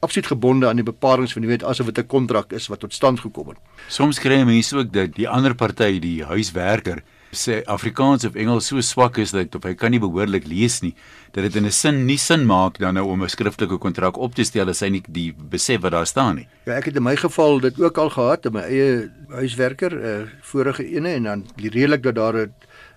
absoluut 0.00 0.26
gebonde 0.26 0.68
aan 0.68 0.76
die 0.76 0.84
bepalinge 0.84 1.32
van 1.32 1.42
die 1.42 1.50
wet 1.50 1.64
asof 1.64 1.86
dit 1.86 1.98
'n 1.98 2.06
kontrak 2.06 2.52
is 2.52 2.68
wat 2.68 2.80
tot 2.80 2.92
stand 2.92 3.20
gekom 3.20 3.48
het. 3.48 3.58
Soms 3.88 4.18
kry 4.18 4.44
mense 4.44 4.76
ook 4.76 4.92
dat 4.92 5.14
die 5.14 5.28
ander 5.28 5.54
party, 5.54 5.98
die 5.98 6.24
huiswerker, 6.24 7.02
sê 7.32 7.62
Afrikaans 7.66 8.24
of 8.24 8.36
Engels 8.36 8.66
so 8.70 8.80
swak 8.80 9.18
is 9.18 9.32
dat 9.36 9.54
of 9.54 9.64
hy 9.68 9.74
kan 9.74 9.92
nie 9.92 10.00
behoorlik 10.00 10.46
lees 10.48 10.80
nie 10.82 10.94
dat 11.34 11.44
dit 11.44 11.56
in 11.56 11.66
'n 11.66 11.72
sin 11.72 12.06
nie 12.06 12.16
sin 12.16 12.46
maak 12.46 12.78
dan 12.78 12.94
nou 12.94 13.06
om 13.06 13.22
'n 13.22 13.28
skriftelike 13.28 13.78
kontrak 13.78 14.16
op 14.16 14.34
te 14.34 14.44
stel 14.44 14.68
as 14.68 14.80
hy 14.80 14.88
nie 14.88 15.02
die 15.08 15.32
besef 15.32 15.80
wat 15.80 15.92
daar 15.92 16.06
staan 16.06 16.36
nie. 16.36 16.48
Ja, 16.64 16.74
ek 16.74 16.84
het 16.86 16.96
in 16.96 17.02
my 17.02 17.16
geval 17.16 17.60
dit 17.60 17.80
ook 17.80 17.98
al 17.98 18.10
gehad 18.10 18.46
in 18.46 18.52
my 18.52 18.60
eie 18.60 19.10
huiswerker, 19.28 19.92
'n 19.92 20.22
uh, 20.22 20.26
vorige 20.42 20.84
ene 20.84 21.08
en 21.08 21.22
dan 21.22 21.46
redelik 21.56 22.02
dat 22.02 22.14
daar 22.14 22.36
'n 22.36 22.52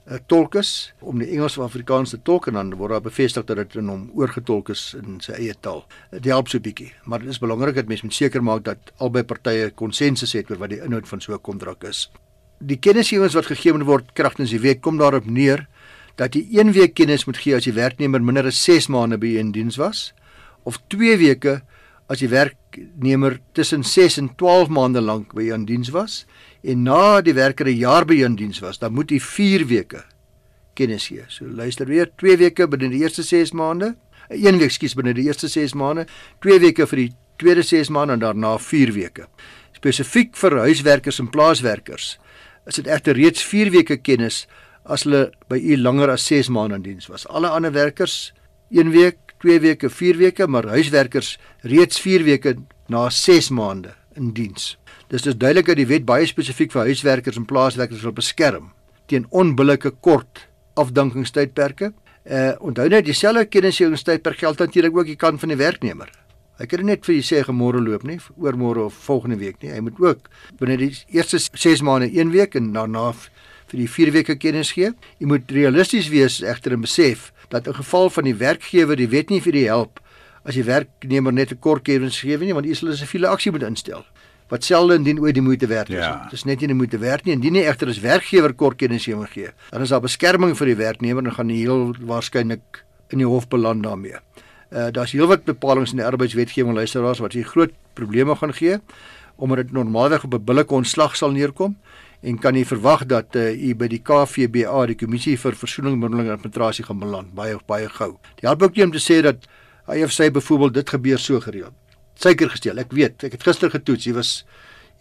'n 0.10 0.20
tolk 0.28 0.56
is 0.56 0.94
om 1.00 1.20
die 1.20 1.30
Engels 1.30 1.58
of 1.58 1.66
Afrikaans 1.66 2.10
te 2.10 2.20
tolk 2.22 2.48
en 2.48 2.54
dan 2.54 2.74
word 2.76 2.92
daar 2.92 3.02
bevestig 3.02 3.46
dat 3.46 3.58
dit 3.58 3.76
in 3.76 3.88
hom 3.88 4.10
oorgetolk 4.16 4.70
is 4.70 4.96
in 4.98 5.20
sy 5.22 5.32
eie 5.32 5.54
taal. 5.60 5.86
Dit 6.12 6.26
help 6.26 6.48
so 6.48 6.60
bietjie, 6.60 6.94
maar 7.04 7.20
dit 7.20 7.30
is 7.30 7.40
belangrik 7.40 7.76
dat 7.76 7.88
mense 7.88 8.06
moet 8.06 8.14
seker 8.14 8.44
maak 8.44 8.64
dat 8.64 8.92
albei 8.98 9.24
partye 9.24 9.70
konsensus 9.70 10.34
het 10.34 10.50
oor 10.50 10.58
wat 10.58 10.70
die 10.70 10.82
inhoud 10.82 11.08
van 11.08 11.22
so 11.22 11.34
'n 11.34 11.42
kontrak 11.42 11.84
is. 11.84 12.10
Die 12.62 12.78
kennisgewings 12.78 13.34
wat 13.34 13.50
gegee 13.50 13.74
moet 13.74 13.88
word 13.88 14.14
kragtens 14.14 14.52
die 14.54 14.62
week 14.62 14.82
kom 14.82 14.98
daarop 15.02 15.26
neer 15.26 15.68
dat 16.20 16.36
jy 16.36 16.46
1 16.62 16.74
week 16.76 16.94
kennis 16.94 17.26
moet 17.26 17.40
gee 17.42 17.56
as 17.56 17.66
die 17.66 17.74
werknemer 17.74 18.22
minder 18.22 18.46
as 18.46 18.60
6 18.64 18.90
maande 18.94 19.18
by 19.18 19.38
in 19.42 19.52
diens 19.52 19.80
was 19.82 20.12
of 20.64 20.78
2 20.94 21.18
weke 21.18 21.62
as 22.12 22.20
die 22.20 22.30
werknemer 22.30 23.40
tussen 23.56 23.86
6 23.88 24.18
en 24.20 24.30
12 24.36 24.70
maande 24.74 25.02
lank 25.02 25.34
by 25.38 25.48
in 25.56 25.66
diens 25.66 25.90
was 25.96 26.26
en 26.62 26.84
na 26.84 27.22
die 27.22 27.34
werker 27.34 27.68
'n 27.68 27.78
jaar 27.78 28.06
by 28.06 28.22
in 28.24 28.36
diens 28.36 28.60
was, 28.60 28.78
dan 28.78 28.94
moet 28.94 29.10
hy 29.10 29.20
4 29.20 29.66
weke 29.68 30.04
kennis 30.76 31.08
gee. 31.08 31.24
So 31.28 31.46
luister 31.46 31.86
weer, 31.86 32.12
2 32.18 32.38
weke 32.38 32.68
binne 32.68 32.90
die 32.90 33.02
eerste 33.02 33.24
6 33.24 33.52
maande, 33.52 33.96
1 34.30 34.60
week 34.60 34.72
skies 34.72 34.94
binne 34.94 35.14
die 35.14 35.26
eerste 35.26 35.48
6 35.48 35.74
maande, 35.74 36.06
2 36.42 36.60
weke 36.60 36.88
vir 36.88 36.98
die 36.98 37.12
tweede 37.38 37.64
6 37.64 37.90
maande 37.90 38.14
en 38.14 38.20
daarna 38.20 38.58
4 38.58 38.94
weke. 38.94 39.28
Spesifiek 39.74 40.36
vir 40.36 40.60
huiswerkers 40.60 41.20
en 41.20 41.30
plaaswerkers 41.30 42.20
is 42.72 42.80
dit 42.82 42.92
egter 42.92 43.18
reeds 43.18 43.44
4 43.44 43.72
weke 43.74 43.98
kennis 44.02 44.46
as 44.84 45.06
hulle 45.06 45.30
by 45.52 45.60
u 45.60 45.78
langer 45.78 46.14
as 46.14 46.26
6 46.30 46.50
maande 46.54 46.80
in 46.80 46.86
diens 46.86 47.10
was. 47.12 47.28
Alle 47.30 47.52
ander 47.52 47.74
werkers 47.76 48.34
1 48.72 48.92
week, 48.92 49.36
2 49.44 49.60
weke, 49.60 49.90
4 49.90 50.18
weke, 50.18 50.48
maar 50.48 50.70
huiswerkers 50.72 51.38
reeds 51.68 52.00
4 52.02 52.24
weke 52.24 52.56
na 52.88 53.10
6 53.10 53.50
maande 53.50 53.96
in 54.16 54.32
diens. 54.34 54.76
Dis 55.12 55.26
dus 55.26 55.36
duidelik 55.36 55.68
dat 55.68 55.80
die 55.82 55.90
wet 55.90 56.06
baie 56.08 56.28
spesifiek 56.30 56.72
vir 56.72 56.88
huiswerkers 56.88 57.40
en 57.40 57.48
plaaswerkers 57.50 58.04
wil 58.06 58.16
beskerm 58.16 58.72
teen 59.12 59.26
onbillike 59.30 59.92
kort 60.00 60.46
afdankingstydperke. 60.80 61.92
Uh 62.24 62.54
onthou 62.64 62.88
net 62.88 63.06
dieselfde 63.06 63.48
kennisgewingstydperk 63.50 64.40
geld 64.40 64.62
natuurlik 64.62 64.98
ook 64.98 65.10
die 65.10 65.20
kant 65.20 65.42
van 65.42 65.52
die 65.52 65.60
werknemer. 65.60 66.12
Hy 66.62 66.68
kan 66.70 66.84
net 66.86 67.08
vir 67.08 67.16
jy 67.16 67.22
sê 67.26 67.54
môre 67.58 67.80
loop 67.82 68.04
nie, 68.06 68.20
oormôre 68.38 68.86
of 68.86 68.94
volgende 68.94 69.40
week 69.42 69.64
nie. 69.64 69.72
Hy 69.74 69.80
moet 69.82 69.98
ook 69.98 70.28
binne 70.60 70.78
die 70.78 70.92
eerste 71.10 71.40
6 71.42 71.82
maande 71.82 72.12
1 72.14 72.30
week 72.36 72.56
en 72.56 72.70
daarna 72.76 73.08
vir 73.18 73.80
die 73.80 73.88
4 73.90 74.12
weke 74.14 74.36
kennis 74.38 74.76
gee. 74.78 74.92
Jy 75.18 75.30
moet 75.32 75.50
realisties 75.50 76.12
wees 76.14 76.42
egter 76.46 76.76
en 76.78 76.86
besef 76.86 77.32
dat 77.50 77.66
in 77.68 77.74
geval 77.74 78.12
van 78.14 78.30
die 78.30 78.38
werkgewer 78.38 79.00
die 79.00 79.10
wet 79.10 79.34
nie 79.34 79.42
vir 79.42 79.58
die 79.58 79.66
help 79.66 79.98
as 80.46 80.54
die 80.54 80.66
werknemer 80.66 81.34
net 81.34 81.52
'n 81.52 81.60
kort 81.60 81.84
kennis 81.84 82.22
gee 82.22 82.38
nie, 82.38 82.54
want 82.54 82.66
hy 82.66 82.74
sal 82.74 82.90
'n 82.90 82.98
siviele 82.98 83.28
aksie 83.28 83.52
moet 83.52 83.64
instel 83.64 84.06
wat 84.52 84.64
selde 84.64 84.96
indien 84.96 85.20
ooit 85.20 85.34
die 85.34 85.42
moeite 85.42 85.68
werd 85.68 85.90
is. 85.90 85.96
Ja. 85.96 86.28
Dit 86.28 86.34
is 86.34 86.44
net 86.44 86.60
nie 86.60 86.68
die 86.68 86.76
moeite 86.76 86.98
werd 87.00 87.26
nie. 87.26 87.34
Indien 87.34 87.54
nie 87.54 87.64
egter 87.64 87.88
as 87.88 88.02
werkgewer 88.04 88.54
kort 88.54 88.78
kennis 88.78 89.06
gee, 89.06 89.50
dan 89.70 89.82
is 89.82 89.90
daar 89.90 90.02
beskerming 90.02 90.58
vir 90.58 90.66
die 90.66 90.76
werknemer 90.76 91.24
en 91.24 91.32
gaan 91.32 91.48
die 91.48 91.62
heel 91.64 91.96
waarskynlik 91.96 92.84
in 93.10 93.18
die 93.24 93.28
hof 93.28 93.48
beland 93.48 93.84
daarmee. 93.84 94.20
Uh 94.72 94.88
daar's 94.96 95.12
heelwat 95.12 95.44
bepalinge 95.44 95.92
in 95.92 96.02
die 96.02 96.08
arbeidswetgewing 96.08 96.76
luisteraars 96.76 97.20
wat 97.20 97.34
hier 97.34 97.46
groot 97.46 97.74
probleme 97.94 98.36
gaan 98.36 98.54
gee 98.54 98.80
omdat 99.36 99.58
dit 99.58 99.72
normaalweg 99.72 100.24
op 100.24 100.34
'n 100.34 100.44
billike 100.44 100.74
ontslag 100.74 101.16
sal 101.16 101.32
neerkom 101.32 101.76
en 102.22 102.40
kan 102.40 102.56
jy 102.56 102.66
verwag 102.66 103.06
dat 103.06 103.36
uh, 103.36 103.68
u 103.68 103.76
by 103.76 103.88
die 103.88 104.02
KVBA 104.02 104.86
die 104.86 104.96
kommissie 104.96 105.38
vir 105.38 105.56
versoening 105.56 105.98
mondeling 106.00 106.30
arbitrasie 106.30 106.86
gaan 106.86 107.00
beland 107.00 107.34
baie 107.34 107.58
baie 107.66 107.90
gou. 107.90 108.18
Die 108.40 108.48
help 108.48 108.64
ook 108.64 108.76
nie 108.76 108.84
om 108.84 108.92
te 108.92 109.00
sê 109.02 109.22
dat 109.22 109.48
hy 109.88 110.04
of 110.04 110.12
sy 110.12 110.30
byvoorbeeld 110.30 110.74
dit 110.74 110.90
gebeur 110.90 111.20
so 111.20 111.40
gereeld 111.40 111.74
suiker 112.22 112.52
gesteel. 112.54 112.82
Ek 112.82 112.94
weet, 112.96 113.26
ek 113.28 113.38
het 113.38 113.46
gister 113.48 113.72
getoets. 113.74 114.08
Jy 114.08 114.16
was 114.18 114.32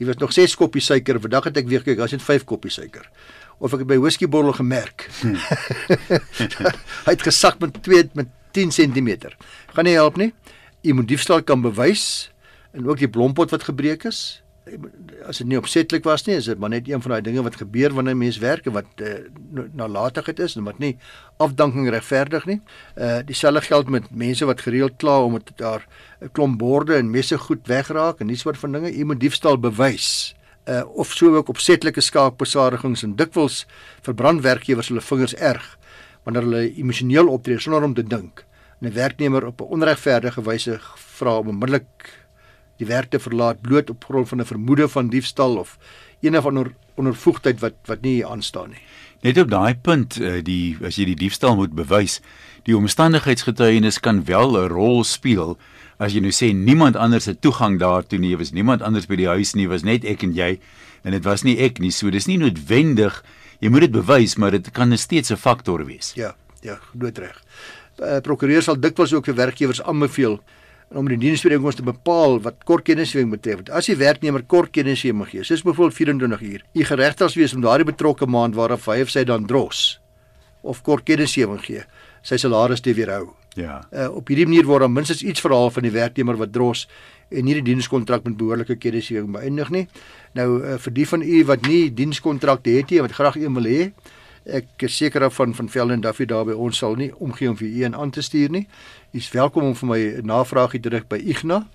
jy 0.00 0.08
was 0.08 0.20
nog 0.22 0.32
6 0.32 0.56
koppies 0.56 0.88
suiker. 0.88 1.20
Vandag 1.20 1.50
het 1.50 1.60
ek 1.60 1.68
weer 1.68 1.82
kyk, 1.84 1.98
daar's 2.00 2.14
net 2.16 2.24
5 2.24 2.46
koppies 2.48 2.78
suiker. 2.80 3.04
Of 3.60 3.74
ek 3.76 3.84
het 3.84 3.90
by 3.90 3.98
whisky 4.00 4.28
bottel 4.30 4.56
gemerk. 4.56 5.04
Hmm. 5.20 5.36
Hy 7.06 7.12
het 7.12 7.24
gesak 7.26 7.60
met 7.60 7.76
2 7.84 8.08
met 8.16 8.30
10 8.52 8.70
cm. 8.70 9.10
Gaan 9.74 9.84
nie 9.84 9.94
help 9.94 10.16
nie. 10.16 10.32
Jy 10.80 10.92
moet 10.92 11.08
diefstal 11.08 11.42
kan 11.42 11.62
bewys 11.62 12.30
en 12.72 12.88
ook 12.88 12.98
die 12.98 13.10
blompot 13.10 13.50
wat 13.50 13.62
gebreek 13.62 14.04
is 14.04 14.42
as 15.26 15.40
dit 15.40 15.48
nie 15.48 15.58
opsetlik 15.58 16.04
was 16.06 16.24
nie, 16.26 16.36
is 16.38 16.48
dit 16.50 16.58
maar 16.60 16.72
net 16.72 16.88
een 16.88 17.02
van 17.02 17.14
daai 17.14 17.24
dinge 17.24 17.42
wat 17.46 17.56
gebeur 17.60 17.94
wanneer 17.96 18.14
'n 18.14 18.18
mens 18.18 18.38
werk 18.38 18.66
en 18.66 18.72
wat 18.72 18.86
uh, 19.02 19.14
nalatigheid 19.72 20.38
is 20.38 20.56
en 20.56 20.64
wat 20.64 20.78
nie 20.78 20.96
afdanking 21.38 21.88
regverdig 21.88 22.46
nie. 22.46 22.60
Uh 22.96 23.20
dieselfde 23.24 23.60
geld 23.60 23.88
met 23.88 24.10
mense 24.10 24.44
wat 24.44 24.60
gereeld 24.60 24.96
kla 24.96 25.22
om 25.24 25.32
dit 25.32 25.52
daar 25.56 25.86
'n 26.20 26.30
klomp 26.32 26.58
borde 26.58 26.94
en 26.94 27.10
messe 27.10 27.38
goed 27.38 27.66
wegraak 27.66 28.20
en 28.20 28.26
nie 28.26 28.36
soort 28.36 28.58
van 28.58 28.72
dinge. 28.72 28.96
Jy 28.96 29.04
moet 29.04 29.20
diefstal 29.20 29.58
bewys. 29.58 30.34
Uh 30.68 30.84
of 30.94 31.12
sou 31.12 31.36
ook 31.36 31.48
opsetlike 31.48 32.00
skaakbesadigings 32.00 33.02
en 33.02 33.16
dikwels 33.16 33.66
verbrand 34.02 34.42
werkgewers 34.42 34.88
hulle 34.88 35.00
vingers 35.00 35.34
erg 35.34 35.78
wanneer 36.24 36.42
hulle 36.42 36.74
emosioneel 36.76 37.28
optree 37.28 37.58
sonder 37.58 37.82
om 37.82 37.94
te 37.94 38.02
dink. 38.02 38.44
'n 38.80 38.92
werknemer 38.92 39.46
op 39.46 39.60
'n 39.60 39.72
onregverdige 39.76 40.42
wyse 40.42 40.80
vra 40.96 41.38
om 41.38 41.48
onmiddellik 41.48 42.18
die 42.76 42.86
werk 42.86 43.10
te 43.10 43.18
verlaat 43.18 43.60
bloot 43.60 43.90
op 43.90 44.04
grond 44.04 44.28
van 44.28 44.40
'n 44.40 44.44
vermoede 44.44 44.88
van 44.88 45.08
diefstal 45.08 45.56
of 45.56 45.78
een 46.20 46.36
of 46.36 46.46
ander 46.46 46.74
ondervoegdheid 46.94 47.60
wat 47.60 47.74
wat 47.84 48.00
nie 48.00 48.26
aanstaan 48.26 48.68
nie. 48.68 48.82
Net 49.20 49.38
op 49.38 49.50
daai 49.50 49.74
punt 49.74 50.20
eh, 50.20 50.40
die 50.44 50.76
as 50.84 50.96
jy 50.96 51.04
die 51.04 51.20
diefstal 51.28 51.56
moet 51.56 51.72
bewys, 51.72 52.20
die 52.62 52.76
omstandigheidsgetuienis 52.76 54.00
kan 54.00 54.24
wel 54.24 54.56
'n 54.56 54.68
rol 54.68 55.04
speel 55.04 55.58
as 55.98 56.12
jy 56.12 56.20
nou 56.20 56.32
sê 56.32 56.54
niemand 56.56 56.96
anders 56.96 57.24
het 57.24 57.40
toegang 57.40 57.78
daartoe 57.78 58.18
nie, 58.18 58.36
was 58.36 58.52
niemand 58.52 58.82
anders 58.82 59.06
by 59.06 59.16
die 59.16 59.28
huis 59.28 59.54
nie, 59.54 59.68
was 59.68 59.82
net 59.82 60.04
ek 60.04 60.22
en 60.22 60.32
jy 60.32 60.58
en 61.04 61.12
dit 61.12 61.24
was 61.24 61.42
nie 61.42 61.58
ek 61.58 61.78
nie. 61.78 61.90
So 61.90 62.10
dis 62.10 62.26
nie 62.26 62.38
noodwendig 62.38 63.24
jy 63.60 63.70
moet 63.72 63.86
dit 63.86 63.92
bewys, 63.92 64.36
maar 64.36 64.56
dit 64.56 64.70
kan 64.72 64.96
steeds 64.98 65.30
'n 65.30 65.36
faktor 65.36 65.84
wees. 65.84 66.12
Ja, 66.14 66.34
ja, 66.62 66.78
goed 66.92 67.18
reg. 67.18 67.42
Uh, 68.00 68.20
prokureur 68.20 68.62
sal 68.62 68.80
dikwels 68.80 69.12
ook 69.12 69.24
vir 69.24 69.34
werkgewers 69.34 69.82
aanbeveel 69.82 70.40
om 70.90 71.08
die 71.08 71.18
diensooreenkoms 71.18 71.78
te 71.78 71.82
bepaal 71.86 72.40
wat 72.42 72.64
kort 72.66 72.84
kennisgewing 72.84 73.30
betref. 73.30 73.68
As 73.70 73.86
die 73.86 73.96
werknemer 73.96 74.42
kort 74.42 74.72
kennisgewing 74.74 75.28
gee, 75.28 75.44
soos 75.46 75.62
byvoorbeeld 75.62 75.94
24 75.94 76.40
uur, 76.40 76.64
u 76.74 76.84
geregtig 76.84 77.34
wees 77.34 77.54
om 77.54 77.60
daardie 77.60 77.86
betrokke 77.86 78.26
maand 78.26 78.54
waarop 78.58 78.84
hy 78.90 79.00
of 79.04 79.12
sy 79.12 79.24
dan 79.24 79.46
dros 79.46 80.00
of 80.62 80.82
kort 80.82 81.06
kennisgewing 81.08 81.60
gee, 81.64 81.84
sy 82.22 82.36
salaris 82.36 82.82
te 82.84 82.92
weerhou. 82.94 83.30
Ja. 83.56 83.80
Uh, 83.90 84.10
op 84.14 84.28
hierdie 84.28 84.46
manier 84.46 84.66
word 84.68 84.84
dan 84.84 84.92
minstens 84.92 85.22
iets 85.22 85.40
verhaal 85.40 85.70
van 85.72 85.86
die 85.86 85.94
werknemer 85.94 86.36
wat 86.40 86.52
dros 86.52 86.86
en 87.30 87.44
nie 87.44 87.54
die 87.54 87.62
dienskontrak 87.62 88.24
met 88.24 88.36
behoorlike 88.36 88.76
kennisgewing 88.76 89.32
beëindig 89.32 89.70
nie. 89.70 89.86
Nou 90.34 90.48
uh, 90.60 90.78
vir 90.78 90.92
die 90.92 91.06
van 91.08 91.22
u 91.22 91.44
wat 91.44 91.66
nie 91.66 91.94
dienskontrakte 91.94 92.70
het 92.70 92.90
nie, 92.90 93.00
wat 93.00 93.12
graag 93.12 93.36
een 93.36 93.54
wil 93.54 93.64
hê, 93.64 93.92
Ek 94.48 94.86
is 94.86 94.96
seker 94.96 95.30
van 95.30 95.54
van 95.54 95.68
Velden 95.68 95.94
en 95.94 96.00
Duffy 96.00 96.24
daar 96.24 96.46
by 96.48 96.54
ons 96.56 96.78
sal 96.78 96.94
nie 96.96 97.10
omgee 97.20 97.48
om 97.50 97.56
vir 97.56 97.68
u 97.68 97.82
een 97.84 97.94
aan 97.94 98.10
te 98.10 98.22
stuur 98.22 98.50
nie. 98.50 98.66
U 99.12 99.18
is 99.18 99.30
welkom 99.30 99.64
om 99.64 99.74
vir 99.74 99.88
my 99.88 100.00
'n 100.00 100.26
navraagie 100.26 100.80
terug 100.80 101.06
by 101.08 101.16
Igna 101.16 101.68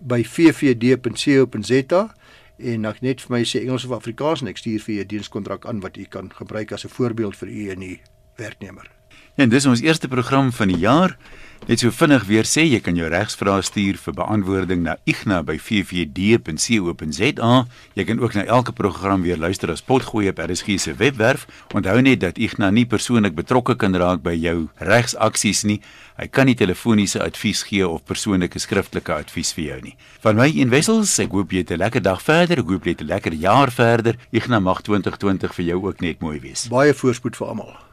by 0.00 0.22
vvd.co.za 0.24 2.14
en 2.58 2.84
ek 2.84 3.00
net 3.02 3.20
vir 3.20 3.30
my 3.30 3.44
sê 3.44 3.60
Engels 3.60 3.84
of 3.84 3.92
Afrikaans 3.92 4.42
en 4.42 4.48
ek 4.48 4.58
stuur 4.58 4.80
vir 4.80 4.94
u 4.94 5.00
'n 5.00 5.06
dienskontrak 5.06 5.66
aan 5.66 5.80
wat 5.80 5.96
u 5.96 6.04
kan 6.04 6.30
gebruik 6.30 6.72
as 6.72 6.84
'n 6.84 6.88
voorbeeld 6.88 7.36
vir 7.36 7.48
u 7.48 7.70
en 7.70 7.82
u 7.82 7.98
werknemer. 8.36 9.01
En 9.36 9.48
dis 9.48 9.66
ons 9.66 9.80
eerste 9.80 10.08
program 10.08 10.52
van 10.52 10.68
die 10.68 10.78
jaar. 10.78 11.16
Net 11.62 11.78
so 11.78 11.94
vinnig 11.94 12.24
weer 12.26 12.42
sê 12.42 12.66
jy 12.66 12.80
kan 12.82 12.96
jou 12.98 13.06
regsvrae 13.06 13.62
stuur 13.62 13.94
vir 14.02 14.14
beantwoording 14.18 14.82
na 14.82 14.98
igna@ffd.co.za. 15.06 17.66
Jy 17.94 18.04
kan 18.04 18.20
ook 18.20 18.34
na 18.34 18.44
elke 18.44 18.72
program 18.72 19.22
weer 19.22 19.38
luister 19.38 19.70
as 19.70 19.82
potgooi 19.82 20.28
op 20.28 20.38
RSG 20.38 20.80
se 20.80 20.94
webwerf. 20.94 21.46
Onthou 21.74 22.02
net 22.02 22.20
dat 22.20 22.38
Igna 22.38 22.70
nie 22.70 22.86
persoonlik 22.86 23.34
betrokke 23.34 23.76
kan 23.76 23.94
raak 23.94 24.22
by 24.22 24.34
jou 24.34 24.68
regsaksies 24.76 25.62
nie. 25.62 25.80
Hy 26.16 26.26
kan 26.26 26.46
nie 26.46 26.54
telefoniese 26.54 27.22
advies 27.22 27.62
gee 27.62 27.88
of 27.88 28.04
persoonlike 28.04 28.58
skriftelike 28.58 29.14
advies 29.14 29.52
vir 29.54 29.64
jou 29.64 29.80
nie. 29.82 29.96
Van 30.20 30.36
my 30.36 30.52
een 30.54 30.68
wessels, 30.68 31.18
ek 31.18 31.30
hoop 31.30 31.52
jy 31.52 31.58
het 31.58 31.70
'n 31.70 31.78
lekker 31.78 32.02
dag 32.02 32.22
verder. 32.22 32.58
Ek 32.58 32.68
hoop 32.68 32.84
jy 32.84 32.90
het 32.90 33.02
'n 33.02 33.06
lekker 33.06 33.32
jaar 33.32 33.70
verder. 33.70 34.16
Igna 34.32 34.60
mag 34.60 34.82
2020 34.82 35.54
vir 35.54 35.64
jou 35.64 35.86
ook 35.86 36.00
net 36.00 36.20
mooi 36.20 36.40
wees. 36.40 36.68
Baie 36.68 36.94
voorspoed 36.94 37.36
vir 37.36 37.46
almal. 37.46 37.91